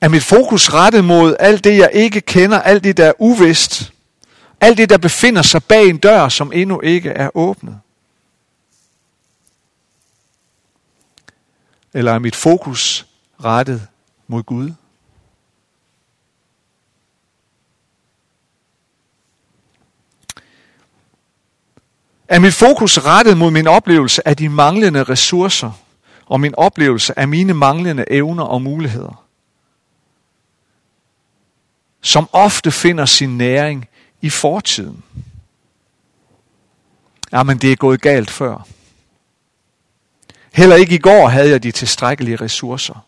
Er 0.00 0.08
mit 0.08 0.24
fokus 0.24 0.72
rettet 0.72 1.04
mod 1.04 1.36
alt 1.38 1.64
det, 1.64 1.78
jeg 1.78 1.90
ikke 1.92 2.20
kender, 2.20 2.60
alt 2.60 2.84
det, 2.84 2.96
der 2.96 3.06
er 3.06 3.12
uvist, 3.18 3.92
alt 4.60 4.78
det, 4.78 4.90
der 4.90 4.98
befinder 4.98 5.42
sig 5.42 5.64
bag 5.64 5.88
en 5.88 5.98
dør, 5.98 6.28
som 6.28 6.52
endnu 6.54 6.80
ikke 6.80 7.10
er 7.10 7.30
åbnet? 7.34 7.80
Eller 11.94 12.12
er 12.12 12.18
mit 12.18 12.36
fokus 12.36 13.06
rettet 13.44 13.88
mod 14.26 14.42
Gud? 14.42 14.72
Er 22.28 22.38
mit 22.38 22.54
fokus 22.54 22.98
rettet 22.98 23.36
mod 23.36 23.50
min 23.50 23.66
oplevelse 23.66 24.28
af 24.28 24.36
de 24.36 24.48
manglende 24.48 25.02
ressourcer 25.02 25.72
og 26.26 26.40
min 26.40 26.54
oplevelse 26.54 27.18
af 27.18 27.28
mine 27.28 27.54
manglende 27.54 28.04
evner 28.10 28.44
og 28.44 28.62
muligheder? 28.62 29.24
Som 32.02 32.28
ofte 32.32 32.70
finder 32.70 33.04
sin 33.06 33.38
næring 33.38 33.88
i 34.20 34.30
fortiden. 34.30 35.04
Jamen, 37.32 37.58
det 37.58 37.72
er 37.72 37.76
gået 37.76 38.00
galt 38.00 38.30
før. 38.30 38.66
Heller 40.52 40.76
ikke 40.76 40.94
i 40.94 40.98
går 40.98 41.28
havde 41.28 41.50
jeg 41.50 41.62
de 41.62 41.70
tilstrækkelige 41.70 42.36
ressourcer. 42.36 43.06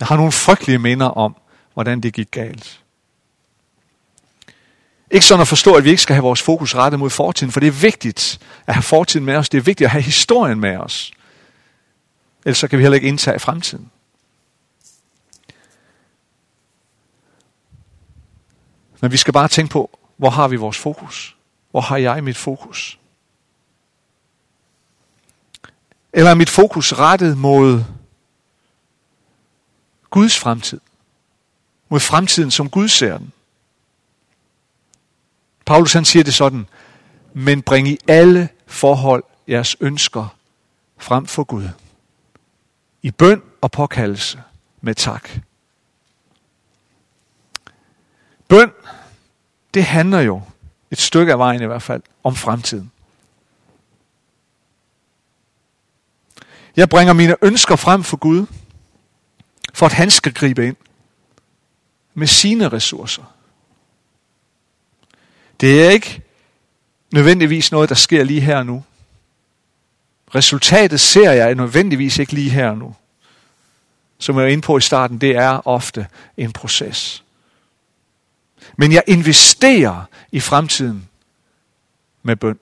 Jeg 0.00 0.08
har 0.08 0.16
nogle 0.16 0.32
frygtelige 0.32 0.78
minder 0.78 1.06
om, 1.06 1.36
hvordan 1.74 2.00
det 2.00 2.14
gik 2.14 2.30
galt. 2.30 2.80
Ikke 5.10 5.26
sådan 5.26 5.40
at 5.40 5.48
forstå, 5.48 5.74
at 5.74 5.84
vi 5.84 5.90
ikke 5.90 6.02
skal 6.02 6.14
have 6.14 6.22
vores 6.22 6.42
fokus 6.42 6.74
rettet 6.74 7.00
mod 7.00 7.10
fortiden, 7.10 7.52
for 7.52 7.60
det 7.60 7.66
er 7.66 7.70
vigtigt 7.70 8.40
at 8.66 8.74
have 8.74 8.82
fortiden 8.82 9.26
med 9.26 9.36
os. 9.36 9.48
Det 9.48 9.58
er 9.58 9.62
vigtigt 9.62 9.86
at 9.86 9.90
have 9.90 10.02
historien 10.02 10.60
med 10.60 10.76
os. 10.76 11.12
Ellers 12.44 12.58
så 12.58 12.68
kan 12.68 12.78
vi 12.78 12.84
heller 12.84 12.94
ikke 12.94 13.08
indtage 13.08 13.38
fremtiden. 13.38 13.90
Men 19.00 19.12
vi 19.12 19.16
skal 19.16 19.32
bare 19.32 19.48
tænke 19.48 19.72
på, 19.72 19.98
hvor 20.16 20.30
har 20.30 20.48
vi 20.48 20.56
vores 20.56 20.78
fokus? 20.78 21.36
Hvor 21.70 21.80
har 21.80 21.96
jeg 21.96 22.24
mit 22.24 22.36
fokus? 22.36 22.99
Eller 26.12 26.30
er 26.30 26.34
mit 26.34 26.50
fokus 26.50 26.92
rettet 26.92 27.38
mod 27.38 27.84
Guds 30.10 30.38
fremtid? 30.38 30.80
Mod 31.88 32.00
fremtiden, 32.00 32.50
som 32.50 32.70
Gud 32.70 32.88
ser 32.88 33.18
den? 33.18 33.32
Paulus 35.66 35.92
han 35.92 36.04
siger 36.04 36.24
det 36.24 36.34
sådan, 36.34 36.66
men 37.32 37.62
bring 37.62 37.88
i 37.88 37.98
alle 38.08 38.48
forhold 38.66 39.24
jeres 39.48 39.76
ønsker 39.80 40.36
frem 40.98 41.26
for 41.26 41.44
Gud. 41.44 41.68
I 43.02 43.10
bøn 43.10 43.42
og 43.60 43.70
påkaldelse 43.70 44.42
med 44.80 44.94
tak. 44.94 45.30
Bøn, 48.48 48.70
det 49.74 49.84
handler 49.84 50.20
jo 50.20 50.42
et 50.90 50.98
stykke 50.98 51.32
af 51.32 51.38
vejen 51.38 51.62
i 51.62 51.66
hvert 51.66 51.82
fald 51.82 52.02
om 52.24 52.36
fremtiden. 52.36 52.90
Jeg 56.76 56.88
bringer 56.88 57.12
mine 57.12 57.36
ønsker 57.42 57.76
frem 57.76 58.04
for 58.04 58.16
Gud, 58.16 58.46
for 59.74 59.86
at 59.86 59.92
han 59.92 60.10
skal 60.10 60.34
gribe 60.34 60.66
ind 60.66 60.76
med 62.14 62.26
sine 62.26 62.68
ressourcer. 62.68 63.34
Det 65.60 65.86
er 65.86 65.90
ikke 65.90 66.22
nødvendigvis 67.12 67.72
noget, 67.72 67.88
der 67.88 67.94
sker 67.94 68.24
lige 68.24 68.40
her 68.40 68.56
og 68.56 68.66
nu. 68.66 68.84
Resultatet 70.34 71.00
ser 71.00 71.30
jeg 71.30 71.54
nødvendigvis 71.54 72.18
ikke 72.18 72.32
lige 72.32 72.50
her 72.50 72.70
og 72.70 72.78
nu. 72.78 72.94
Som 74.18 74.36
jeg 74.36 74.44
var 74.44 74.50
inde 74.50 74.62
på 74.62 74.76
i 74.76 74.80
starten, 74.80 75.20
det 75.20 75.36
er 75.36 75.68
ofte 75.68 76.06
en 76.36 76.52
proces. 76.52 77.24
Men 78.76 78.92
jeg 78.92 79.02
investerer 79.06 80.04
i 80.32 80.40
fremtiden 80.40 81.08
med 82.22 82.36
bøn. 82.36 82.58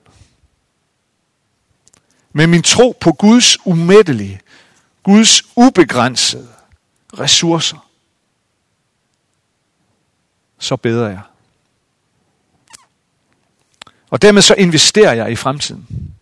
Med 2.33 2.47
min 2.47 2.63
tro 2.63 2.97
på 3.01 3.11
Guds 3.11 3.65
umættelige, 3.65 4.41
Guds 5.03 5.43
ubegrænsede 5.55 6.49
ressourcer, 7.19 7.89
så 10.59 10.75
beder 10.75 11.07
jeg. 11.07 11.21
Og 14.09 14.21
dermed 14.21 14.41
så 14.41 14.53
investerer 14.53 15.13
jeg 15.13 15.31
i 15.31 15.35
fremtiden. 15.35 16.13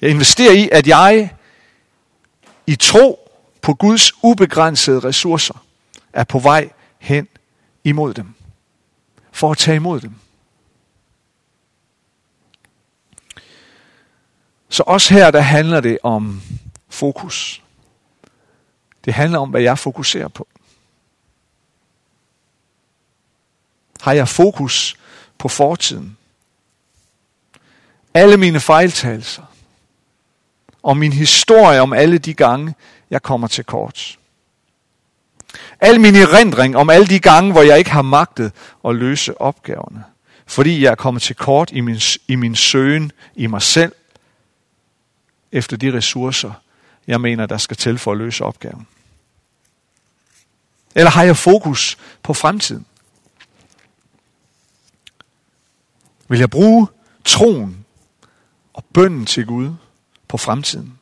Jeg 0.00 0.10
investerer 0.10 0.52
i, 0.52 0.68
at 0.72 0.86
jeg 0.86 1.34
i 2.66 2.76
tro 2.76 3.30
på 3.62 3.74
Guds 3.74 4.12
ubegrænsede 4.22 5.00
ressourcer 5.00 5.64
er 6.12 6.24
på 6.24 6.38
vej 6.38 6.70
hen 6.98 7.28
imod 7.84 8.14
dem. 8.14 8.34
For 9.32 9.50
at 9.50 9.58
tage 9.58 9.76
imod 9.76 10.00
dem. 10.00 10.14
Så 14.68 14.82
også 14.86 15.14
her, 15.14 15.30
der 15.30 15.40
handler 15.40 15.80
det 15.80 15.98
om 16.02 16.42
fokus. 16.88 17.62
Det 19.04 19.14
handler 19.14 19.38
om, 19.38 19.50
hvad 19.50 19.60
jeg 19.60 19.78
fokuserer 19.78 20.28
på. 20.28 20.48
Har 24.00 24.12
jeg 24.12 24.28
fokus 24.28 24.96
på 25.38 25.48
fortiden? 25.48 26.16
Alle 28.14 28.36
mine 28.36 28.60
fejltagelser? 28.60 29.42
Og 30.82 30.96
min 30.96 31.12
historie 31.12 31.80
om 31.80 31.92
alle 31.92 32.18
de 32.18 32.34
gange, 32.34 32.74
jeg 33.10 33.22
kommer 33.22 33.48
til 33.48 33.64
kort? 33.64 34.18
Al 35.80 36.00
min 36.00 36.16
erindring 36.16 36.76
om 36.76 36.90
alle 36.90 37.06
de 37.06 37.20
gange, 37.20 37.52
hvor 37.52 37.62
jeg 37.62 37.78
ikke 37.78 37.90
har 37.90 38.02
magtet 38.02 38.52
at 38.84 38.94
løse 38.94 39.40
opgaverne. 39.40 40.04
Fordi 40.46 40.82
jeg 40.82 40.90
er 40.90 40.94
kommet 40.94 41.22
til 41.22 41.36
kort 41.36 41.70
i 41.72 41.80
min, 41.80 42.00
i 42.28 42.34
min 42.34 42.56
søgen 42.56 43.12
i 43.34 43.46
mig 43.46 43.62
selv, 43.62 43.92
efter 45.52 45.76
de 45.76 45.92
ressourcer, 45.92 46.52
jeg 47.06 47.20
mener, 47.20 47.46
der 47.46 47.58
skal 47.58 47.76
til 47.76 47.98
for 47.98 48.12
at 48.12 48.18
løse 48.18 48.44
opgaven. 48.44 48.86
Eller 50.94 51.10
har 51.10 51.22
jeg 51.22 51.36
fokus 51.36 51.98
på 52.22 52.34
fremtiden? 52.34 52.86
Vil 56.28 56.38
jeg 56.38 56.50
bruge 56.50 56.86
troen 57.24 57.84
og 58.72 58.84
bønden 58.84 59.26
til 59.26 59.46
Gud 59.46 59.74
på 60.28 60.36
fremtiden? 60.36 60.98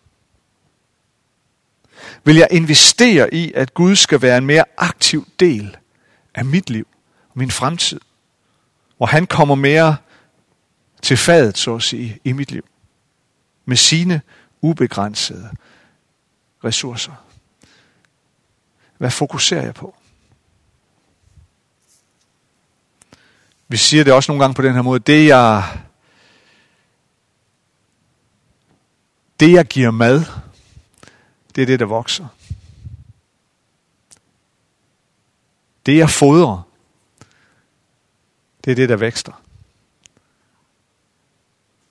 Vil 2.24 2.36
jeg 2.36 2.48
investere 2.50 3.34
i, 3.34 3.52
at 3.52 3.74
Gud 3.74 3.96
skal 3.96 4.22
være 4.22 4.38
en 4.38 4.46
mere 4.46 4.64
aktiv 4.76 5.26
del 5.40 5.76
af 6.34 6.44
mit 6.44 6.70
liv 6.70 6.86
og 7.30 7.38
min 7.38 7.50
fremtid? 7.50 8.00
Hvor 8.96 9.06
han 9.06 9.26
kommer 9.26 9.54
mere 9.54 9.96
til 11.02 11.16
fadet, 11.16 11.58
så 11.58 11.74
at 11.74 11.82
sige, 11.82 12.18
i 12.24 12.32
mit 12.32 12.50
liv. 12.50 12.64
Med 13.64 13.76
sine 13.76 14.20
ubegrænsede 14.60 15.50
ressourcer. 16.64 17.24
Hvad 18.98 19.10
fokuserer 19.10 19.62
jeg 19.62 19.74
på? 19.74 19.96
Vi 23.68 23.76
siger 23.76 24.04
det 24.04 24.12
også 24.12 24.32
nogle 24.32 24.44
gange 24.44 24.54
på 24.54 24.62
den 24.62 24.74
her 24.74 24.82
måde. 24.82 25.00
Det 25.00 25.26
jeg, 25.26 25.78
det 29.40 29.52
jeg 29.52 29.66
giver 29.66 29.90
mad, 29.90 30.24
det 31.54 31.62
er 31.62 31.66
det, 31.66 31.80
der 31.80 31.86
vokser. 31.86 32.26
Det 35.86 35.96
jeg 35.96 36.10
fodrer, 36.10 36.62
det 38.64 38.70
er 38.70 38.74
det, 38.74 38.88
der 38.88 38.96
vækster. 38.96 39.43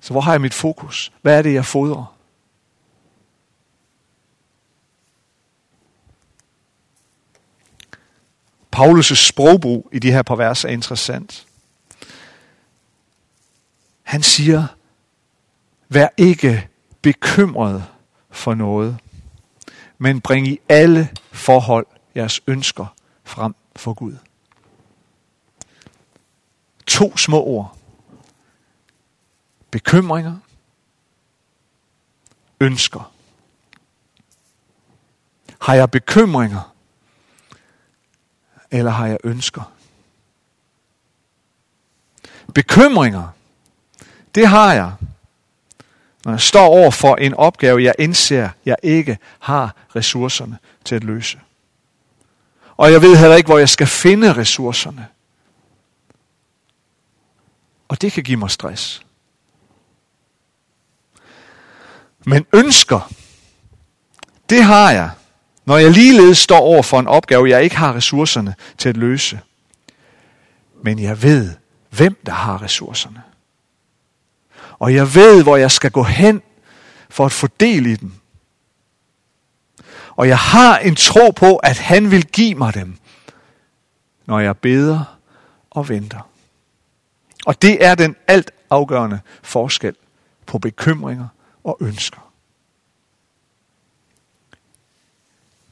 Så 0.04 0.14
hvor 0.14 0.22
har 0.22 0.32
jeg 0.32 0.42
mit 0.42 0.54
fokus? 0.54 1.12
Hvad 1.22 1.38
er 1.38 1.42
det, 1.42 1.54
jeg 1.54 1.66
fodrer? 1.66 2.16
Paulus' 8.76 9.16
sprogbrug 9.16 9.90
i 9.92 10.00
de 10.00 10.12
her 10.12 10.22
par 10.22 10.36
vers 10.36 10.66
er 10.66 10.70
interessant. 10.70 11.48
Han 14.04 14.24
siger, 14.24 14.68
vær 15.90 16.08
ikke 16.18 16.70
bekymret 17.02 17.86
for 18.30 18.54
noget, 18.54 18.98
men 19.98 20.22
bring 20.22 20.48
i 20.48 20.60
alle 20.70 21.10
forhold 21.32 21.86
jeres 22.16 22.42
ønsker 22.48 22.96
frem 23.24 23.56
for 23.76 23.94
Gud. 23.94 24.16
To 26.88 27.18
små 27.18 27.44
ord. 27.44 27.78
Bekymringer, 29.74 30.38
ønsker. 32.60 33.14
Har 35.62 35.74
jeg 35.74 35.92
bekymringer, 35.92 36.74
eller 38.72 38.92
har 38.92 39.08
jeg 39.08 39.18
ønsker? 39.24 39.74
Bekymringer, 42.54 43.28
det 44.36 44.48
har 44.48 44.74
jeg, 44.74 44.94
når 46.26 46.32
jeg 46.32 46.42
står 46.42 46.66
over 46.66 46.92
for 46.92 47.16
en 47.16 47.34
opgave, 47.34 47.84
jeg 47.84 47.94
indser, 48.00 48.50
jeg 48.66 48.76
ikke 48.84 49.18
har 49.40 49.76
ressourcerne 49.96 50.58
til 50.86 50.96
at 50.96 51.04
løse. 51.04 51.40
Og 52.78 52.92
jeg 52.92 53.02
ved 53.02 53.18
heller 53.18 53.36
ikke, 53.36 53.48
hvor 53.48 53.58
jeg 53.58 53.70
skal 53.70 53.88
finde 53.88 54.34
ressourcerne. 54.34 55.08
Og 57.88 58.02
det 58.02 58.12
kan 58.12 58.24
give 58.24 58.38
mig 58.38 58.52
stress. 58.52 59.06
Men 62.26 62.46
ønsker, 62.54 63.12
det 64.50 64.64
har 64.64 64.92
jeg, 64.92 65.10
når 65.66 65.78
jeg 65.78 65.92
ligeledes 65.92 66.38
står 66.38 66.60
over 66.60 66.82
for 66.82 67.00
en 67.00 67.08
opgave, 67.08 67.50
jeg 67.50 67.64
ikke 67.64 67.76
har 67.76 67.96
ressourcerne 67.96 68.56
til 68.78 68.90
at 68.90 68.98
løse. 68.98 69.40
Men 70.84 71.00
jeg 71.00 71.24
ved, 71.24 71.54
hvem 71.90 72.18
der 72.26 72.32
har 72.32 72.62
ressourcerne. 72.62 73.24
Og 74.80 74.94
jeg 74.96 75.16
ved, 75.16 75.44
hvor 75.44 75.58
jeg 75.58 75.72
skal 75.72 75.92
gå 75.92 76.04
hen 76.04 76.42
for 77.10 77.26
at 77.26 77.32
få 77.32 77.48
del 77.60 77.86
i 77.86 77.96
dem. 77.96 78.12
Og 80.16 80.28
jeg 80.28 80.38
har 80.38 80.78
en 80.78 80.96
tro 80.96 81.32
på, 81.32 81.56
at 81.56 81.78
han 81.78 82.12
vil 82.12 82.26
give 82.26 82.56
mig 82.56 82.74
dem, 82.74 82.98
når 84.26 84.40
jeg 84.40 84.58
beder 84.58 85.18
og 85.72 85.90
venter. 85.90 86.30
Og 87.46 87.62
det 87.62 87.86
er 87.86 87.96
den 87.96 88.16
alt 88.28 88.52
afgørende 88.70 89.20
forskel 89.44 89.96
på 90.46 90.60
bekymringer 90.60 91.28
og 91.64 91.78
ønsker. 91.82 92.30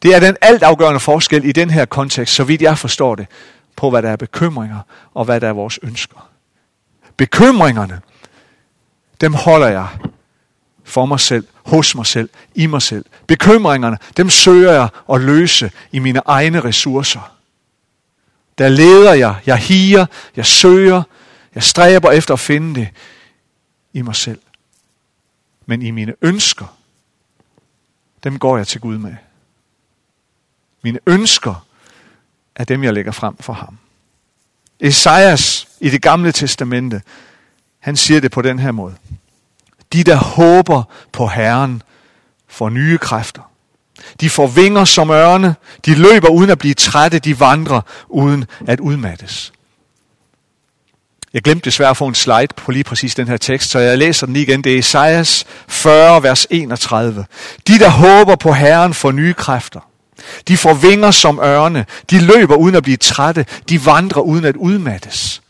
Det 0.02 0.16
er 0.16 0.20
den 0.20 0.38
altafgørende 0.42 1.00
forskel 1.00 1.46
i 1.46 1.52
den 1.52 1.70
her 1.70 1.86
kontekst, 1.86 2.36
så 2.36 2.44
vidt 2.44 2.62
jeg 2.62 2.78
forstår 2.78 3.16
det, 3.16 3.28
på 3.76 3.90
hvad 3.90 4.02
der 4.02 4.10
er 4.10 4.16
bekymringer 4.16 4.80
og 5.14 5.26
hvad 5.26 5.42
der 5.42 5.48
er 5.48 5.54
vores 5.54 5.80
ønsker. 5.84 6.30
Bekymringerne, 7.18 8.02
dem 9.22 9.34
holder 9.34 9.68
jeg 9.68 9.88
for 10.84 11.06
mig 11.06 11.20
selv, 11.20 11.48
hos 11.66 11.96
mig 11.96 12.06
selv, 12.06 12.30
i 12.56 12.66
mig 12.66 12.82
selv. 12.82 13.06
Bekymringerne, 13.28 13.98
dem 14.18 14.30
søger 14.30 14.72
jeg 14.72 14.88
at 15.14 15.22
løse 15.22 15.72
i 15.92 16.00
mine 16.00 16.22
egne 16.26 16.60
ressourcer. 16.60 17.36
Der 18.58 18.68
leder 18.68 19.14
jeg, 19.14 19.36
jeg 19.46 19.58
higer, 19.58 20.06
jeg 20.36 20.46
søger, 20.46 21.04
jeg 21.56 21.64
stræber 21.64 22.12
efter 22.12 22.34
at 22.34 22.40
finde 22.40 22.80
det 22.80 22.90
i 23.94 24.02
mig 24.02 24.16
selv. 24.16 24.40
Men 25.66 25.82
i 25.82 25.92
mine 25.92 26.14
ønsker, 26.22 26.78
dem 28.24 28.40
går 28.40 28.58
jeg 28.58 28.68
til 28.68 28.82
Gud 28.82 28.98
med. 28.98 29.16
Mine 30.82 31.00
ønsker 31.08 31.66
er 32.56 32.64
dem, 32.64 32.84
jeg 32.84 32.94
lægger 32.94 33.12
frem 33.12 33.38
for 33.38 33.54
ham. 33.54 33.78
Esajas 34.80 35.68
i 35.80 35.90
det 35.90 36.02
gamle 36.02 36.32
testamente, 36.32 37.02
han 37.80 37.96
siger 37.96 38.20
det 38.20 38.32
på 38.32 38.42
den 38.42 38.60
her 38.60 38.72
måde. 38.72 38.96
De, 39.94 40.04
der 40.04 40.16
håber 40.16 40.84
på 41.12 41.28
Herren, 41.28 41.84
får 42.48 42.70
nye 42.70 42.98
kræfter. 42.98 43.52
De 44.22 44.30
får 44.30 44.48
vinger 44.48 44.86
som 44.86 45.10
ørne. 45.10 45.56
De 45.86 45.96
løber 45.96 46.30
uden 46.30 46.50
at 46.50 46.60
blive 46.60 46.74
trætte. 46.74 47.20
De 47.20 47.40
vandrer 47.40 47.82
uden 48.08 48.46
at 48.68 48.80
udmattes. 48.80 49.54
Jeg 51.34 51.42
glemte 51.42 51.66
desværre 51.66 51.90
at 51.90 51.98
få 51.98 52.08
en 52.08 52.16
slide 52.16 52.48
på 52.58 52.72
lige 52.72 52.84
præcis 52.84 53.16
den 53.16 53.28
her 53.28 53.38
tekst, 53.38 53.70
så 53.70 53.80
jeg 53.80 53.98
læser 53.98 54.26
den 54.26 54.34
lige 54.34 54.44
igen. 54.44 54.64
Det 54.64 54.76
er 54.76 54.80
Esajas 54.80 55.46
40, 55.68 56.24
vers 56.24 56.48
31. 56.50 57.26
De, 57.68 57.80
der 57.80 57.90
håber 57.90 58.36
på 58.36 58.52
Herren, 58.52 58.94
får 58.94 59.12
nye 59.12 59.34
kræfter. 59.34 59.80
De 60.48 60.58
får 60.58 60.74
vinger 60.74 61.12
som 61.12 61.40
ørne. 61.40 61.86
De 62.10 62.20
løber 62.20 62.56
uden 62.56 62.76
at 62.76 62.84
blive 62.84 62.98
trætte. 62.98 63.46
De 63.70 63.86
vandrer 63.86 64.22
uden 64.22 64.46
at 64.46 64.56
udmattes. 64.56 65.42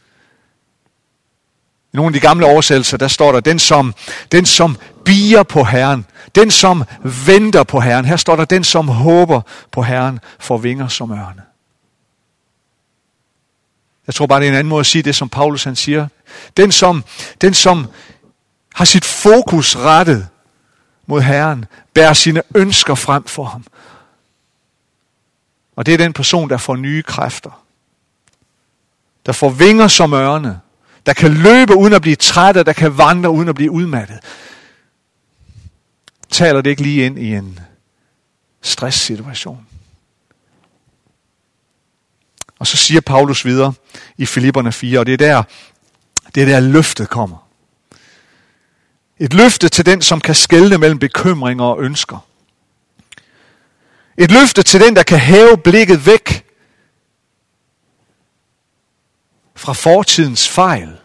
I 1.93 1.97
nogle 1.97 2.09
af 2.09 2.13
de 2.13 2.19
gamle 2.19 2.45
oversættelser, 2.45 2.97
der 2.97 3.07
står 3.07 3.31
der, 3.31 3.39
den 3.39 3.59
som, 3.59 3.93
den 4.31 4.45
som 4.45 4.77
bier 5.05 5.43
på 5.43 5.63
Herren, 5.63 6.05
den 6.35 6.51
som 6.51 6.83
venter 7.25 7.63
på 7.63 7.79
Herren. 7.79 8.05
Her 8.05 8.15
står 8.15 8.35
der, 8.35 8.45
den 8.45 8.63
som 8.63 8.87
håber 8.87 9.41
på 9.71 9.81
Herren, 9.81 10.19
får 10.39 10.57
vinger 10.57 10.87
som 10.87 11.11
ørne. 11.11 11.50
Jeg 14.07 14.15
tror 14.15 14.25
bare, 14.25 14.39
det 14.39 14.45
er 14.45 14.51
en 14.51 14.57
anden 14.57 14.69
måde 14.69 14.79
at 14.79 14.85
sige 14.85 15.01
det, 15.01 15.15
som 15.15 15.29
Paulus 15.29 15.63
han 15.63 15.75
siger. 15.75 16.07
Den 16.57 16.71
som, 16.71 17.03
den 17.41 17.53
som 17.53 17.87
har 18.73 18.85
sit 18.85 19.05
fokus 19.05 19.75
rettet 19.75 20.27
mod 21.05 21.21
Herren, 21.21 21.65
bærer 21.93 22.13
sine 22.13 22.41
ønsker 22.55 22.95
frem 22.95 23.23
for 23.23 23.43
ham. 23.43 23.65
Og 25.75 25.85
det 25.85 25.93
er 25.93 25.97
den 25.97 26.13
person, 26.13 26.49
der 26.49 26.57
får 26.57 26.75
nye 26.75 27.03
kræfter. 27.03 27.63
Der 29.25 29.31
får 29.31 29.49
vinger 29.49 29.87
som 29.87 30.13
ørne. 30.13 30.59
Der 31.05 31.13
kan 31.13 31.33
løbe 31.33 31.75
uden 31.75 31.93
at 31.93 32.01
blive 32.01 32.15
træt, 32.15 32.55
der 32.55 32.73
kan 32.73 32.97
vandre 32.97 33.29
uden 33.29 33.49
at 33.49 33.55
blive 33.55 33.71
udmattet. 33.71 34.19
Taler 36.29 36.61
det 36.61 36.69
ikke 36.69 36.81
lige 36.81 37.05
ind 37.05 37.19
i 37.19 37.35
en 37.35 37.59
stresssituation? 38.61 39.67
Og 42.61 42.67
så 42.67 42.77
siger 42.77 43.01
Paulus 43.01 43.45
videre 43.45 43.73
i 44.17 44.25
Filipperne 44.25 44.71
4, 44.71 44.99
og 44.99 45.05
det 45.05 45.13
er 45.13 45.17
der, 45.17 45.43
det 46.35 46.43
er 46.43 46.45
der 46.45 46.59
løftet 46.59 47.09
kommer. 47.09 47.47
Et 49.19 49.33
løfte 49.33 49.69
til 49.69 49.85
den, 49.85 50.01
som 50.01 50.21
kan 50.21 50.35
skelne 50.35 50.77
mellem 50.77 50.99
bekymringer 50.99 51.63
og 51.65 51.81
ønsker. 51.81 52.25
Et 54.17 54.31
løfte 54.31 54.63
til 54.63 54.81
den, 54.81 54.95
der 54.95 55.03
kan 55.03 55.19
hæve 55.19 55.57
blikket 55.57 56.05
væk 56.05 56.45
fra 59.55 59.73
fortidens 59.73 60.49
fejl, 60.49 60.97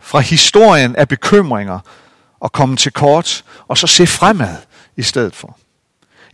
fra 0.00 0.20
historien 0.20 0.96
af 0.96 1.08
bekymringer 1.08 1.78
og 2.40 2.52
komme 2.52 2.76
til 2.76 2.92
kort, 2.92 3.44
og 3.68 3.78
så 3.78 3.86
se 3.86 4.06
fremad 4.06 4.56
i 4.96 5.02
stedet 5.02 5.36
for. 5.36 5.58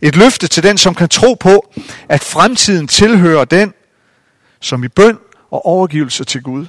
Et 0.01 0.15
løfte 0.15 0.47
til 0.47 0.63
den, 0.63 0.77
som 0.77 0.95
kan 0.95 1.09
tro 1.09 1.33
på, 1.33 1.73
at 2.09 2.23
fremtiden 2.23 2.87
tilhører 2.87 3.45
den, 3.45 3.73
som 4.59 4.83
i 4.83 4.87
bøn 4.87 5.19
og 5.49 5.65
overgivelse 5.65 6.23
til 6.23 6.41
Gud 6.43 6.65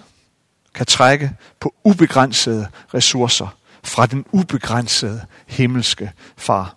kan 0.74 0.86
trække 0.86 1.36
på 1.60 1.74
ubegrænsede 1.84 2.68
ressourcer 2.94 3.56
fra 3.82 4.06
den 4.06 4.26
ubegrænsede 4.32 5.26
himmelske 5.46 6.12
far. 6.36 6.74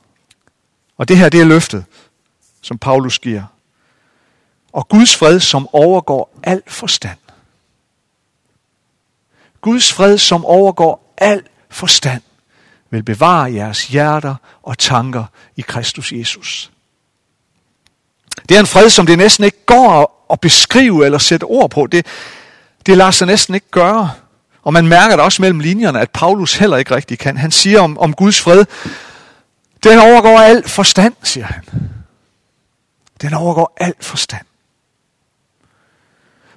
Og 0.97 1.08
det 1.08 1.17
her, 1.17 1.30
det 1.30 1.41
er 1.41 1.45
løftet, 1.45 1.86
som 2.62 2.78
Paulus 2.78 3.19
giver. 3.19 3.43
Og 4.73 4.88
Guds 4.88 5.15
fred, 5.15 5.39
som 5.39 5.67
overgår 5.73 6.39
al 6.43 6.62
forstand. 6.67 7.17
Guds 9.62 9.93
fred, 9.93 10.17
som 10.17 10.45
overgår 10.45 11.13
al 11.17 11.43
forstand, 11.69 12.21
vil 12.89 13.04
bevare 13.04 13.54
jeres 13.54 13.88
hjerter 13.88 14.36
og 14.63 14.78
tanker 14.78 15.26
i 15.56 15.62
Kristus 15.62 16.12
Jesus. 16.12 16.71
Det 18.49 18.56
er 18.56 18.60
en 18.60 18.67
fred, 18.67 18.89
som 18.89 19.06
det 19.06 19.17
næsten 19.17 19.43
ikke 19.43 19.65
går 19.65 20.23
at 20.34 20.39
beskrive 20.39 21.06
eller 21.06 21.17
sætte 21.17 21.43
ord 21.43 21.69
på. 21.69 21.88
Det, 21.88 22.06
det 22.86 22.98
lader 22.98 23.12
sig 23.12 23.28
næsten 23.28 23.56
ikke 23.56 23.72
gøre. 23.72 24.12
Og 24.63 24.74
man 24.74 24.88
mærker 24.88 25.15
det 25.15 25.26
også 25.26 25.41
mellem 25.41 25.60
linjerne, 25.60 26.00
at 26.00 26.12
Paulus 26.12 26.56
heller 26.58 26.78
ikke 26.78 26.96
rigtig 26.96 27.19
kan. 27.19 27.38
Han 27.38 27.52
siger 27.52 27.82
om, 27.82 28.00
om 28.00 28.13
Guds 28.13 28.41
fred, 28.41 28.65
den 29.84 30.00
overgår 30.00 30.39
al 30.39 30.67
forstand, 30.67 31.13
siger 31.24 31.46
han. 31.46 31.63
Den 33.22 33.34
overgår 33.34 33.74
al 33.78 33.93
forstand. 34.02 34.46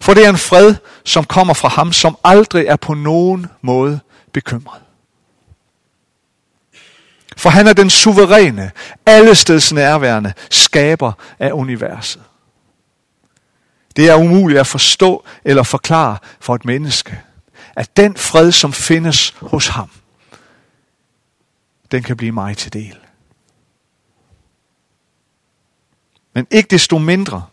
For 0.00 0.14
det 0.14 0.24
er 0.24 0.28
en 0.28 0.38
fred, 0.38 0.74
som 1.04 1.24
kommer 1.24 1.54
fra 1.54 1.68
ham, 1.68 1.92
som 1.92 2.18
aldrig 2.24 2.66
er 2.66 2.76
på 2.76 2.94
nogen 2.94 3.46
måde 3.62 4.00
bekymret. 4.32 4.82
For 7.36 7.50
han 7.50 7.66
er 7.66 7.72
den 7.72 7.90
suveræne, 7.90 8.70
allesteds 9.06 9.72
nærværende 9.72 10.32
skaber 10.50 11.12
af 11.38 11.52
universet. 11.52 12.22
Det 13.96 14.08
er 14.08 14.14
umuligt 14.14 14.60
at 14.60 14.66
forstå 14.66 15.24
eller 15.44 15.62
forklare 15.62 16.18
for 16.40 16.54
et 16.54 16.64
menneske, 16.64 17.20
at 17.76 17.96
den 17.96 18.16
fred, 18.16 18.52
som 18.52 18.72
findes 18.72 19.34
hos 19.40 19.66
ham, 19.66 19.90
den 21.90 22.02
kan 22.02 22.16
blive 22.16 22.32
mig 22.32 22.56
til 22.56 22.72
del. 22.72 22.96
Men 26.34 26.46
ikke 26.50 26.68
desto 26.70 26.98
mindre, 26.98 27.46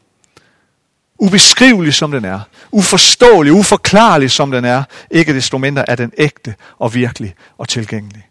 ubeskrivelig 1.17 1.93
som 1.93 2.12
den 2.12 2.25
er, 2.25 2.39
uforståelig, 2.71 3.53
uforklarlig 3.53 4.32
som 4.32 4.51
den 4.51 4.65
er, 4.65 4.84
ikke 5.12 5.34
desto 5.34 5.58
mindre 5.58 5.89
er 5.89 5.95
den 5.95 6.12
ægte 6.17 6.56
og 6.79 6.93
virkelig 6.93 7.36
og 7.58 7.69
tilgængelig. 7.69 8.27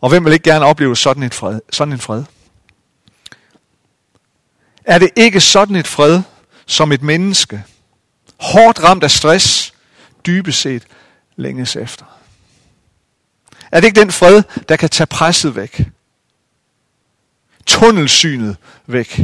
Og 0.00 0.08
hvem 0.08 0.24
vil 0.24 0.32
ikke 0.32 0.50
gerne 0.50 0.64
opleve 0.64 0.96
sådan, 0.96 1.22
et 1.22 1.34
fred, 1.34 1.60
sådan 1.70 1.92
en 1.92 1.98
fred? 1.98 2.24
Er 4.84 4.98
det 4.98 5.10
ikke 5.16 5.40
sådan 5.40 5.76
et 5.76 5.86
fred, 5.86 6.22
som 6.66 6.92
et 6.92 7.02
menneske, 7.02 7.64
hårdt 8.40 8.82
ramt 8.82 9.04
af 9.04 9.10
stress, 9.10 9.74
dybest 10.26 10.60
set 10.60 10.86
længes 11.36 11.76
efter? 11.76 12.04
Er 13.72 13.80
det 13.80 13.86
ikke 13.86 14.00
den 14.00 14.12
fred, 14.12 14.42
der 14.68 14.76
kan 14.76 14.88
tage 14.88 15.06
presset 15.06 15.56
væk? 15.56 15.82
Tunnelsynet 17.66 18.56
væk? 18.86 19.20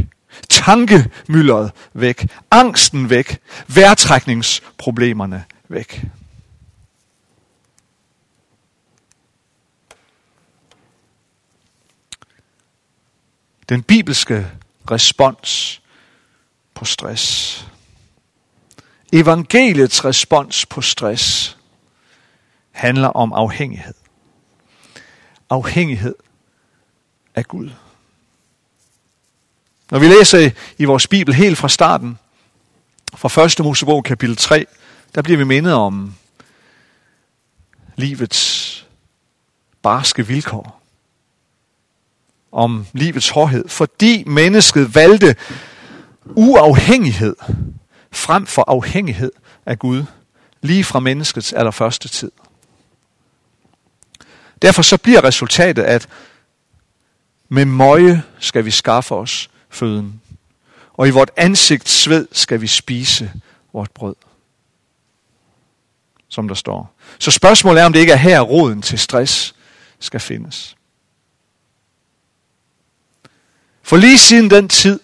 Tankemylderet 0.49 1.73
væk? 1.93 2.27
Angsten 2.51 3.11
væk? 3.11 3.39
Værtrækningsproblemerne 3.67 5.45
væk? 5.69 6.05
Den 13.69 13.83
bibelske 13.83 14.47
respons 14.91 15.83
på 16.79 16.85
stress. 16.85 17.67
Evangeliets 19.13 20.05
respons 20.05 20.67
på 20.67 20.81
stress 20.81 21.57
handler 22.71 23.09
om 23.09 23.33
afhængighed. 23.33 23.95
Afhængighed 25.51 26.15
af 27.35 27.45
Gud. 27.45 27.71
Når 29.91 29.99
vi 29.99 30.07
læser 30.09 30.51
i 30.79 30.85
vores 30.85 31.07
Bibel 31.07 31.35
helt 31.35 31.59
fra 31.59 31.69
starten, 31.69 32.19
fra 33.15 33.45
1. 33.45 33.59
Mosebog 33.59 34.05
kapitel 34.05 34.37
3, 34.37 34.67
der 35.15 35.23
bliver 35.23 35.39
vi 35.39 35.45
mindet 35.45 35.73
om 35.73 36.15
livets 37.97 38.87
barske 39.83 40.27
vilkår. 40.27 40.83
Om 42.53 42.87
livets 42.93 43.29
hårdhed. 43.29 43.69
Fordi 43.69 44.25
mennesket 44.27 44.95
valgte 44.95 45.37
uafhængighed 46.37 47.37
frem 48.13 48.47
for 48.47 48.65
afhængighed 48.69 49.33
af 49.67 49.79
Gud, 49.79 50.05
lige 50.61 50.85
fra 50.85 51.01
menneskets 51.01 51.53
allerførste 51.53 52.09
tid. 52.09 52.31
Derfor 54.63 54.83
så 54.83 54.97
bliver 54.97 55.25
resultatet, 55.25 55.83
at 55.83 56.09
med 57.49 57.65
møje 57.65 58.23
skal 58.39 58.65
vi 58.65 58.71
skaffe 58.71 59.15
os 59.15 59.51
føden, 59.71 60.21
og 60.93 61.09
i 61.09 61.11
vort 61.11 61.31
ansigt 61.37 61.89
sved 61.89 62.29
skal 62.33 62.61
vi 62.61 62.67
spise 62.67 63.33
vort 63.73 63.91
brød. 63.91 64.15
Som 66.29 66.49
der 66.49 66.55
står. 66.55 66.95
Så 67.19 67.31
spørgsmålet 67.31 67.81
er, 67.81 67.87
om 67.87 67.93
det 67.93 68.01
ikke 68.01 68.13
er 68.13 68.17
her, 68.17 68.41
roden 68.41 68.83
til 68.83 68.99
stress 68.99 69.55
skal 69.99 70.21
findes. 70.21 70.77
For 73.83 73.97
lige 73.97 74.19
siden 74.19 74.51
den 74.51 74.69
tid, 74.69 75.01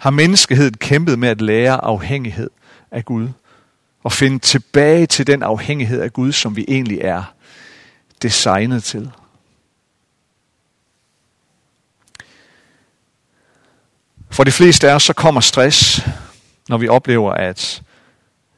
har 0.00 0.10
menneskeheden 0.10 0.74
kæmpet 0.74 1.18
med 1.18 1.28
at 1.28 1.40
lære 1.40 1.84
afhængighed 1.84 2.50
af 2.90 3.04
Gud. 3.04 3.28
Og 4.02 4.12
finde 4.12 4.38
tilbage 4.38 5.06
til 5.06 5.26
den 5.26 5.42
afhængighed 5.42 6.00
af 6.00 6.12
Gud, 6.12 6.32
som 6.32 6.56
vi 6.56 6.64
egentlig 6.68 6.98
er 7.00 7.34
designet 8.22 8.84
til. 8.84 9.10
For 14.30 14.44
de 14.44 14.52
fleste 14.52 14.90
af 14.90 14.94
os, 14.94 15.02
så 15.02 15.12
kommer 15.12 15.40
stress, 15.40 16.00
når 16.68 16.78
vi 16.78 16.88
oplever, 16.88 17.32
at, 17.32 17.82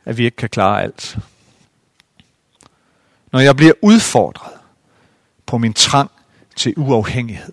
at 0.05 0.19
vi 0.19 0.25
ikke 0.25 0.37
kan 0.37 0.49
klare 0.49 0.83
alt. 0.83 1.19
Når 3.33 3.41
jeg 3.41 3.57
bliver 3.57 3.75
udfordret 3.83 4.53
på 5.47 5.59
min 5.59 5.75
trang 5.75 6.11
til 6.57 6.75
uafhængighed. 6.77 7.53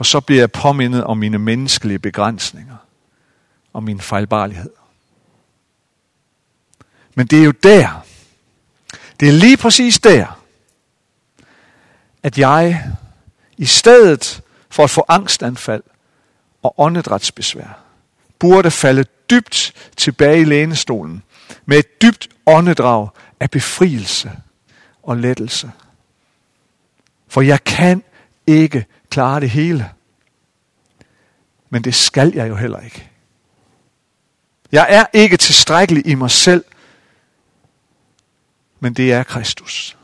For 0.00 0.04
så 0.04 0.20
bliver 0.20 0.40
jeg 0.40 0.52
påmindet 0.52 1.04
om 1.04 1.18
mine 1.18 1.38
menneskelige 1.38 1.98
begrænsninger 1.98 2.76
og 3.72 3.82
min 3.82 4.00
fejlbarlighed. 4.00 4.70
Men 7.14 7.26
det 7.26 7.40
er 7.40 7.44
jo 7.44 7.50
der, 7.50 8.06
det 9.20 9.28
er 9.28 9.32
lige 9.32 9.56
præcis 9.56 9.98
der, 9.98 10.40
at 12.22 12.38
jeg 12.38 12.90
i 13.56 13.66
stedet 13.66 14.42
for 14.70 14.84
at 14.84 14.90
få 14.90 15.04
angstanfald 15.08 15.82
og 16.62 16.74
åndedrætsbesvær, 16.78 17.82
burde 18.38 18.70
falde 18.70 19.04
dybt 19.30 19.72
tilbage 19.96 20.40
i 20.40 20.44
lænestolen 20.44 21.22
med 21.66 21.78
et 21.78 22.02
dybt 22.02 22.28
åndedrag 22.46 23.08
af 23.40 23.50
befrielse 23.50 24.32
og 25.02 25.16
lettelse. 25.16 25.70
For 27.28 27.40
jeg 27.40 27.64
kan 27.64 28.02
ikke 28.46 28.86
klare 29.10 29.40
det 29.40 29.50
hele. 29.50 29.90
Men 31.70 31.84
det 31.84 31.94
skal 31.94 32.32
jeg 32.34 32.48
jo 32.48 32.56
heller 32.56 32.80
ikke. 32.80 33.10
Jeg 34.72 34.86
er 34.88 35.06
ikke 35.12 35.36
tilstrækkelig 35.36 36.06
i 36.06 36.14
mig 36.14 36.30
selv, 36.30 36.64
men 38.80 38.94
det 38.94 39.12
er 39.12 39.22
Kristus. 39.22 39.96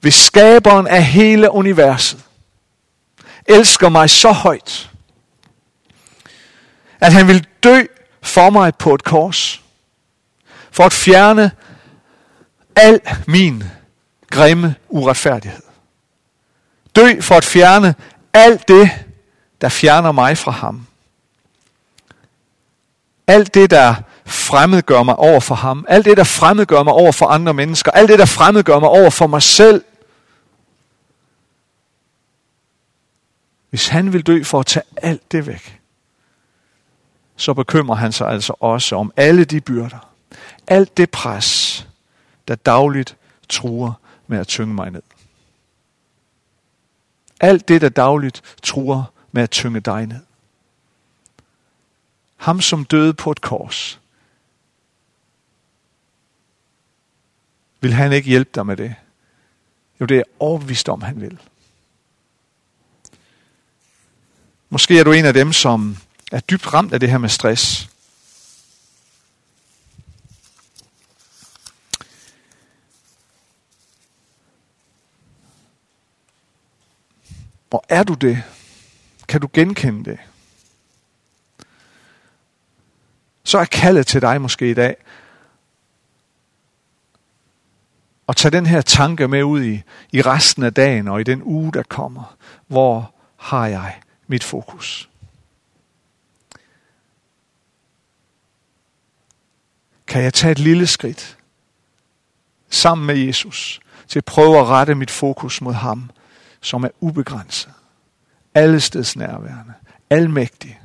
Hvis 0.00 0.14
skaberen 0.14 0.86
af 0.86 1.04
hele 1.04 1.50
universet 1.50 2.24
elsker 3.46 3.88
mig 3.88 4.10
så 4.10 4.32
højt, 4.32 4.90
at 7.00 7.12
han 7.12 7.28
vil 7.28 7.46
dø 7.62 7.82
for 8.22 8.50
mig 8.50 8.74
på 8.74 8.94
et 8.94 9.04
kors, 9.04 9.62
for 10.70 10.84
at 10.84 10.92
fjerne 10.92 11.50
al 12.76 13.00
min 13.26 13.64
grimme 14.30 14.74
uretfærdighed. 14.88 15.69
Dø 16.96 17.20
for 17.20 17.34
at 17.34 17.44
fjerne 17.44 17.94
alt 18.32 18.68
det, 18.68 18.90
der 19.60 19.68
fjerner 19.68 20.12
mig 20.12 20.38
fra 20.38 20.50
ham. 20.50 20.86
Alt 23.26 23.54
det, 23.54 23.70
der 23.70 23.94
fremmedgør 24.24 25.02
mig 25.02 25.16
over 25.16 25.40
for 25.40 25.54
ham. 25.54 25.84
Alt 25.88 26.04
det, 26.04 26.16
der 26.16 26.24
fremmedgør 26.24 26.82
mig 26.82 26.92
over 26.92 27.12
for 27.12 27.26
andre 27.26 27.54
mennesker. 27.54 27.90
Alt 27.90 28.08
det, 28.08 28.18
der 28.18 28.26
fremmedgør 28.26 28.78
mig 28.78 28.88
over 28.88 29.10
for 29.10 29.26
mig 29.26 29.42
selv. 29.42 29.84
Hvis 33.70 33.88
han 33.88 34.12
vil 34.12 34.22
dø 34.22 34.42
for 34.42 34.60
at 34.60 34.66
tage 34.66 34.84
alt 34.96 35.32
det 35.32 35.46
væk, 35.46 35.80
så 37.36 37.54
bekymrer 37.54 37.96
han 37.96 38.12
sig 38.12 38.28
altså 38.28 38.54
også 38.60 38.96
om 38.96 39.12
alle 39.16 39.44
de 39.44 39.60
byrder. 39.60 40.08
Alt 40.66 40.96
det 40.96 41.10
pres, 41.10 41.86
der 42.48 42.54
dagligt 42.54 43.16
truer 43.48 43.92
med 44.26 44.38
at 44.38 44.46
tynge 44.46 44.74
mig 44.74 44.90
ned. 44.90 45.02
Alt 47.40 47.68
det, 47.68 47.80
der 47.80 47.88
dagligt 47.88 48.56
truer 48.62 49.12
med 49.32 49.42
at 49.42 49.50
tynge 49.50 49.80
dig 49.80 50.06
ned. 50.06 50.20
Ham, 52.36 52.60
som 52.60 52.84
døde 52.84 53.14
på 53.14 53.30
et 53.30 53.40
kors. 53.40 54.00
Vil 57.80 57.92
han 57.92 58.12
ikke 58.12 58.28
hjælpe 58.28 58.50
dig 58.54 58.66
med 58.66 58.76
det? 58.76 58.94
Jo, 60.00 60.06
det 60.06 60.16
er 60.16 60.22
overbevist 60.38 60.88
om, 60.88 61.02
han 61.02 61.20
vil. 61.20 61.38
Måske 64.68 64.98
er 64.98 65.04
du 65.04 65.12
en 65.12 65.24
af 65.24 65.34
dem, 65.34 65.52
som 65.52 65.96
er 66.32 66.40
dybt 66.40 66.74
ramt 66.74 66.92
af 66.92 67.00
det 67.00 67.10
her 67.10 67.18
med 67.18 67.28
stress. 67.28 67.89
Og 77.70 77.84
er 77.88 78.02
du 78.02 78.14
det? 78.14 78.42
Kan 79.28 79.40
du 79.40 79.48
genkende 79.52 80.10
det? 80.10 80.18
Så 83.44 83.58
er 83.58 83.64
kaldet 83.64 84.06
til 84.06 84.20
dig 84.20 84.40
måske 84.40 84.70
i 84.70 84.74
dag 84.74 84.96
at 88.28 88.36
tage 88.36 88.52
den 88.52 88.66
her 88.66 88.80
tanke 88.80 89.28
med 89.28 89.42
ud 89.42 89.62
i, 89.62 89.82
i 90.12 90.22
resten 90.22 90.62
af 90.62 90.74
dagen 90.74 91.08
og 91.08 91.20
i 91.20 91.24
den 91.24 91.42
uge, 91.42 91.72
der 91.72 91.82
kommer. 91.82 92.36
Hvor 92.66 93.14
har 93.36 93.66
jeg 93.66 94.00
mit 94.26 94.44
fokus? 94.44 95.08
Kan 100.06 100.22
jeg 100.22 100.34
tage 100.34 100.52
et 100.52 100.58
lille 100.58 100.86
skridt 100.86 101.38
sammen 102.68 103.06
med 103.06 103.16
Jesus 103.16 103.80
til 104.08 104.18
at 104.18 104.24
prøve 104.24 104.58
at 104.58 104.66
rette 104.66 104.94
mit 104.94 105.10
fokus 105.10 105.60
mod 105.60 105.72
ham, 105.72 106.10
som 106.60 106.84
er 106.84 106.88
ubegrænset, 107.00 107.72
allesteds 108.54 109.16
nærværende, 109.16 109.74
almægtig, 110.10 110.80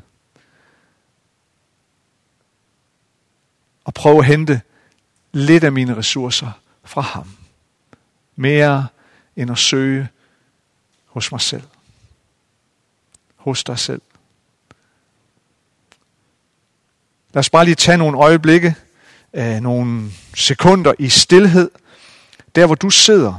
og 3.83 3.93
prøve 3.93 4.17
at 4.17 4.25
hente 4.25 4.61
lidt 5.31 5.63
af 5.63 5.71
mine 5.71 5.97
ressourcer 5.97 6.51
fra 6.83 7.01
ham. 7.01 7.29
Mere 8.35 8.87
end 9.35 9.51
at 9.51 9.57
søge 9.57 10.09
hos 11.05 11.31
mig 11.31 11.41
selv. 11.41 11.63
Hos 13.35 13.63
dig 13.63 13.79
selv. 13.79 14.01
Lad 17.33 17.39
os 17.39 17.49
bare 17.49 17.65
lige 17.65 17.75
tage 17.75 17.97
nogle 17.97 18.17
øjeblikke, 18.17 18.75
øh, 19.33 19.59
nogle 19.59 20.11
sekunder 20.35 20.93
i 20.99 21.09
stillhed, 21.09 21.71
der 22.55 22.65
hvor 22.65 22.75
du 22.75 22.89
sidder. 22.89 23.35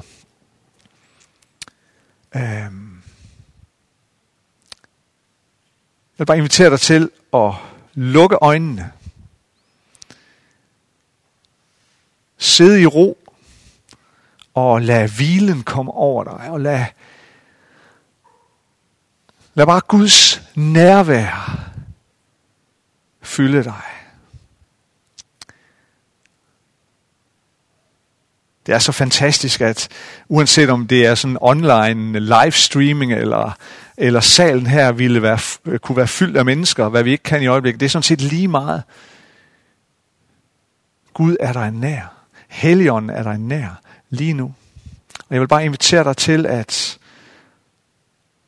Øhm. 2.37 3.03
jeg 6.13 6.19
vil 6.19 6.27
bare 6.27 6.37
invitere 6.37 6.71
dig 6.71 6.81
til 6.81 7.11
at 7.35 7.53
lukke 7.95 8.37
øjnene. 8.41 8.93
Sid 12.39 12.77
i 12.77 12.87
ro 12.87 13.19
og 14.55 14.83
lad 14.83 15.09
hvilen 15.09 15.63
komme 15.63 15.93
over 15.93 16.25
dig, 16.25 16.51
og 16.51 16.61
lad, 16.61 16.85
lad 19.55 19.67
bare 19.67 19.81
Guds 19.81 20.43
nærvær 20.55 21.61
fylde 23.23 23.65
dig. 23.65 23.83
Det 28.67 28.75
er 28.75 28.79
så 28.79 28.93
fantastisk, 28.93 29.61
at 29.61 29.89
uanset 30.29 30.71
om 30.71 30.87
det 30.87 31.07
er 31.07 31.15
sådan 31.15 31.39
online 31.41 32.21
livestreaming 32.21 33.13
eller, 33.13 33.57
eller 33.97 34.21
salen 34.21 34.67
her 34.67 34.93
ville 34.93 35.23
være, 35.23 35.39
øh, 35.65 35.79
kunne 35.79 35.97
være 35.97 36.09
fyldt 36.09 36.37
af 36.37 36.45
mennesker, 36.45 36.89
hvad 36.89 37.03
vi 37.03 37.11
ikke 37.11 37.25
kan 37.25 37.43
i 37.43 37.47
øjeblikket, 37.47 37.81
det 37.81 37.87
er 37.87 37.91
sådan 37.91 38.03
set 38.03 38.21
lige 38.21 38.49
meget. 38.49 38.83
Gud 41.15 41.37
er 41.41 41.53
der 41.53 41.71
nær. 41.71 42.13
Helligånden 42.49 43.11
er 43.11 43.23
dig 43.23 43.39
nær 43.39 43.81
lige 44.11 44.33
nu. 44.33 44.55
Og 45.19 45.35
jeg 45.35 45.41
vil 45.41 45.49
bare 45.49 45.65
invitere 45.65 46.05
dig 46.05 46.17
til 46.17 46.47
at 46.47 46.99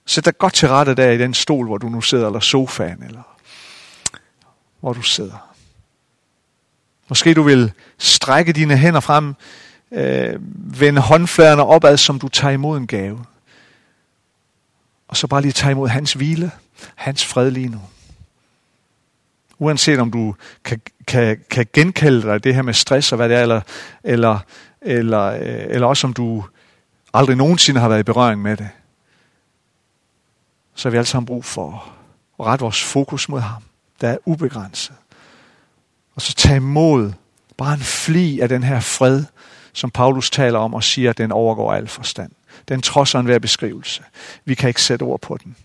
sætte 0.06 0.30
dig 0.30 0.38
godt 0.38 0.54
til 0.54 0.68
rette 0.68 0.94
der 0.94 1.10
i 1.10 1.18
den 1.18 1.34
stol, 1.34 1.66
hvor 1.66 1.78
du 1.78 1.88
nu 1.88 2.00
sidder, 2.00 2.26
eller 2.26 2.40
sofaen, 2.40 3.02
eller 3.02 3.22
hvor 4.80 4.92
du 4.92 5.02
sidder. 5.02 5.54
Måske 7.08 7.34
du 7.34 7.42
vil 7.42 7.72
strække 7.98 8.52
dine 8.52 8.76
hænder 8.76 9.00
frem, 9.00 9.34
øh, 9.92 10.36
vende 10.80 11.00
håndfladerne 11.00 11.64
opad, 11.64 11.96
som 11.96 12.18
du 12.18 12.28
tager 12.28 12.52
imod 12.52 12.78
en 12.78 12.86
gave. 12.86 13.24
Og 15.08 15.16
så 15.16 15.26
bare 15.26 15.42
lige 15.42 15.52
tage 15.52 15.72
imod 15.72 15.88
hans 15.88 16.12
hvile, 16.12 16.50
hans 16.94 17.24
fred 17.24 17.50
lige 17.50 17.68
nu. 17.68 17.80
Uanset 19.58 19.98
om 19.98 20.10
du 20.10 20.34
kan, 20.64 20.80
kan, 21.06 21.38
kan 21.50 21.66
genkalde 21.72 22.22
dig 22.22 22.44
det 22.44 22.54
her 22.54 22.62
med 22.62 22.74
stress 22.74 23.12
og 23.12 23.16
hvad 23.16 23.28
det 23.28 23.36
er, 23.36 23.42
eller, 23.42 23.60
eller, 24.04 24.38
eller, 24.80 25.24
øh, 25.24 25.64
eller 25.68 25.86
også 25.86 26.06
om 26.06 26.12
du 26.12 26.44
aldrig 27.14 27.36
nogensinde 27.36 27.80
har 27.80 27.88
været 27.88 28.00
i 28.00 28.02
berøring 28.02 28.42
med 28.42 28.56
det, 28.56 28.68
så 30.74 30.88
har 30.88 30.90
vi 30.90 30.96
alle 30.96 31.06
sammen 31.06 31.26
brug 31.26 31.44
for 31.44 31.92
at 32.40 32.46
rette 32.46 32.62
vores 32.62 32.82
fokus 32.82 33.28
mod 33.28 33.40
ham, 33.40 33.62
der 34.00 34.08
er 34.08 34.16
ubegrænset. 34.24 34.94
Og 36.14 36.22
så 36.22 36.34
tage 36.34 36.56
imod 36.56 37.12
bare 37.56 37.74
en 37.74 37.80
fli 37.80 38.40
af 38.40 38.48
den 38.48 38.62
her 38.62 38.80
fred, 38.80 39.24
som 39.72 39.90
Paulus 39.90 40.30
taler 40.30 40.58
om 40.58 40.74
og 40.74 40.84
siger, 40.84 41.10
at 41.10 41.18
den 41.18 41.32
overgår 41.32 41.72
al 41.72 41.88
forstand. 41.88 42.32
Den 42.68 42.82
trodser 42.82 43.18
enhver 43.18 43.38
beskrivelse. 43.38 44.02
Vi 44.44 44.54
kan 44.54 44.68
ikke 44.68 44.82
sætte 44.82 45.02
ord 45.02 45.20
på 45.20 45.36
den. 45.44 45.56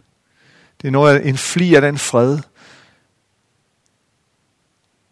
Det 0.82 0.88
er 0.88 0.92
noget, 0.92 1.28
en 1.28 1.38
fli 1.38 1.76
af 1.76 1.82
den 1.82 1.98
fred, 1.98 2.39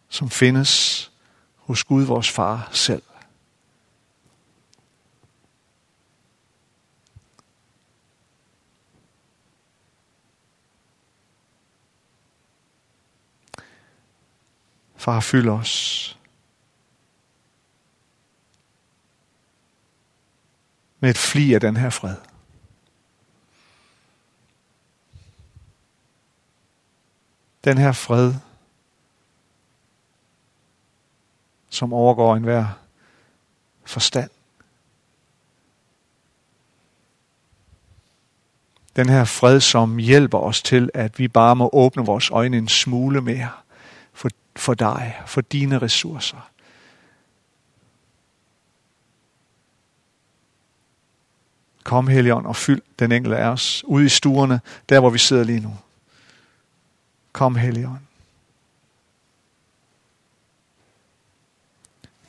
som 0.08 0.30
findes 0.30 1.10
hos 1.56 1.84
Gud, 1.84 2.02
vores 2.02 2.30
far 2.30 2.68
selv. 2.72 3.02
Far, 14.96 15.20
fyld 15.20 15.48
os 15.48 16.18
med 21.02 21.10
et 21.10 21.18
fli 21.18 21.54
af 21.54 21.60
den 21.60 21.76
her 21.76 21.90
fred. 21.90 22.16
Den 27.64 27.78
her 27.78 27.92
fred, 27.92 28.34
som 31.70 31.92
overgår 31.92 32.36
enhver 32.36 32.66
forstand. 33.84 34.30
Den 38.96 39.08
her 39.08 39.24
fred, 39.24 39.60
som 39.60 39.96
hjælper 39.96 40.38
os 40.38 40.62
til, 40.62 40.90
at 40.94 41.18
vi 41.18 41.28
bare 41.28 41.56
må 41.56 41.70
åbne 41.72 42.06
vores 42.06 42.30
øjne 42.30 42.58
en 42.58 42.68
smule 42.68 43.20
mere 43.20 43.50
for 44.12 44.28
for 44.56 44.74
dig, 44.74 45.22
for 45.26 45.40
dine 45.40 45.78
ressourcer. 45.78 46.51
Kom, 51.84 52.08
Helion, 52.08 52.46
og 52.46 52.56
fyld 52.56 52.82
den 52.98 53.12
enkelte 53.12 53.36
af 53.36 53.46
os 53.48 53.84
ude 53.84 54.06
i 54.06 54.08
stuerne, 54.08 54.60
der 54.88 55.00
hvor 55.00 55.10
vi 55.10 55.18
sidder 55.18 55.44
lige 55.44 55.60
nu. 55.60 55.76
Kom, 57.32 57.56
Helion. 57.56 57.98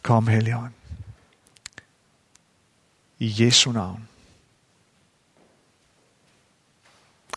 Kom, 0.03 0.27
Helligånd. 0.27 0.71
I 3.19 3.35
Jesu 3.39 3.71
navn. 3.71 4.07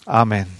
Amen. 0.06 0.58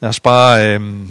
Lad 0.00 0.08
os 0.08 0.20
bare 0.20 0.74
øh, 0.74 1.08